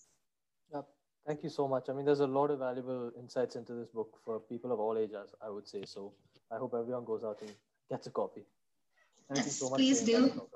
[1.25, 1.87] Thank you so much.
[1.87, 4.97] I mean, there's a lot of valuable insights into this book for people of all
[4.97, 5.83] ages, I would say.
[5.85, 6.11] So
[6.51, 7.51] I hope everyone goes out and
[7.89, 8.41] gets a copy.
[9.29, 9.77] Thank yes, you so much.
[9.77, 10.49] Please do.